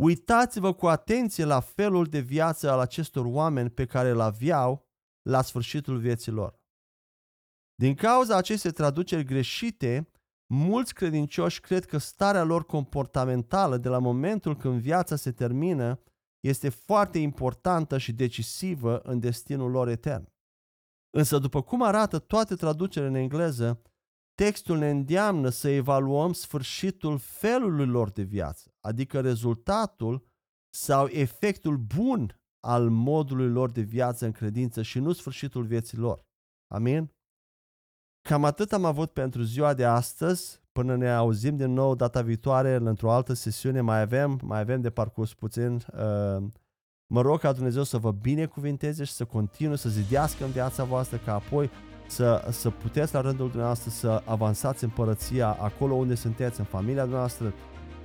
Uitați-vă 0.00 0.72
cu 0.72 0.86
atenție 0.86 1.44
la 1.44 1.60
felul 1.60 2.04
de 2.04 2.18
viață 2.18 2.70
al 2.70 2.78
acestor 2.78 3.24
oameni 3.26 3.70
pe 3.70 3.86
care 3.86 4.08
îl 4.08 4.20
aveau 4.20 4.88
la 5.22 5.42
sfârșitul 5.42 5.98
vieții 5.98 6.32
lor. 6.32 6.60
Din 7.74 7.94
cauza 7.94 8.36
acestei 8.36 8.70
traduceri 8.70 9.24
greșite, 9.24 10.10
mulți 10.46 10.94
credincioși 10.94 11.60
cred 11.60 11.84
că 11.84 11.98
starea 11.98 12.42
lor 12.42 12.66
comportamentală 12.66 13.76
de 13.76 13.88
la 13.88 13.98
momentul 13.98 14.56
când 14.56 14.80
viața 14.80 15.16
se 15.16 15.32
termină 15.32 16.00
este 16.40 16.68
foarte 16.68 17.18
importantă 17.18 17.98
și 17.98 18.12
decisivă 18.12 18.98
în 18.98 19.18
destinul 19.18 19.70
lor 19.70 19.88
etern. 19.88 20.32
Însă, 21.10 21.38
după 21.38 21.62
cum 21.62 21.82
arată 21.82 22.18
toate 22.18 22.54
traducerile 22.54 23.10
în 23.10 23.16
engleză, 23.16 23.82
textul 24.44 24.78
ne 24.78 24.90
îndeamnă 24.90 25.48
să 25.48 25.68
evaluăm 25.68 26.32
sfârșitul 26.32 27.18
felului 27.18 27.86
lor 27.86 28.10
de 28.10 28.22
viață, 28.22 28.74
adică 28.80 29.20
rezultatul 29.20 30.26
sau 30.74 31.06
efectul 31.06 31.76
bun 31.76 32.40
al 32.60 32.90
modului 32.90 33.48
lor 33.48 33.70
de 33.70 33.80
viață 33.80 34.24
în 34.24 34.32
credință 34.32 34.82
și 34.82 34.98
nu 34.98 35.12
sfârșitul 35.12 35.64
vieții 35.64 35.98
lor. 35.98 36.24
Amin? 36.74 37.12
Cam 38.28 38.44
atât 38.44 38.72
am 38.72 38.84
avut 38.84 39.12
pentru 39.12 39.42
ziua 39.42 39.74
de 39.74 39.84
astăzi. 39.84 40.60
Până 40.72 40.96
ne 40.96 41.10
auzim 41.10 41.56
din 41.56 41.72
nou 41.72 41.94
data 41.94 42.22
viitoare 42.22 42.74
într-o 42.74 43.12
altă 43.12 43.32
sesiune, 43.32 43.80
mai 43.80 44.00
avem, 44.00 44.40
mai 44.42 44.60
avem 44.60 44.80
de 44.80 44.90
parcurs 44.90 45.34
puțin. 45.34 45.74
Uh, 45.74 46.42
mă 47.06 47.20
rog 47.20 47.38
ca 47.38 47.52
Dumnezeu 47.52 47.82
să 47.82 47.98
vă 47.98 48.12
binecuvinteze 48.12 49.04
și 49.04 49.12
să 49.12 49.24
continue 49.24 49.76
să 49.76 49.88
zidească 49.88 50.44
în 50.44 50.50
viața 50.50 50.84
voastră, 50.84 51.16
ca 51.24 51.34
apoi 51.34 51.70
să, 52.10 52.48
să 52.50 52.70
puteți 52.70 53.14
la 53.14 53.20
rândul 53.20 53.46
dumneavoastră 53.46 53.90
să 53.90 54.22
avansați 54.24 54.84
împărăția 54.84 55.56
acolo 55.60 55.94
unde 55.94 56.14
sunteți, 56.14 56.58
în 56.58 56.64
familia 56.64 57.04
noastră, 57.04 57.52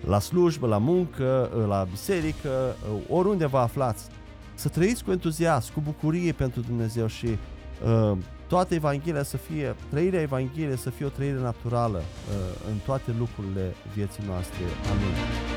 la 0.07 0.19
slujbă, 0.19 0.67
la 0.67 0.77
muncă, 0.77 1.49
la 1.67 1.87
biserică, 1.89 2.75
oriunde 3.09 3.45
vă 3.45 3.57
aflați. 3.57 4.07
Să 4.53 4.69
trăiți 4.69 5.03
cu 5.03 5.11
entuziasm, 5.11 5.73
cu 5.73 5.81
bucurie 5.81 6.31
pentru 6.31 6.61
Dumnezeu 6.61 7.07
și 7.07 7.27
uh, 7.27 8.17
toată 8.47 8.73
Evanghelia 8.73 9.23
să 9.23 9.37
fie, 9.37 9.75
trăirea 9.89 10.21
Evangheliei 10.21 10.77
să 10.77 10.89
fie 10.89 11.05
o 11.05 11.09
trăire 11.09 11.39
naturală 11.39 11.97
uh, 11.97 12.67
în 12.71 12.77
toate 12.85 13.15
lucrurile 13.17 13.75
vieții 13.93 14.23
noastre. 14.27 14.63
Amin. 14.91 15.54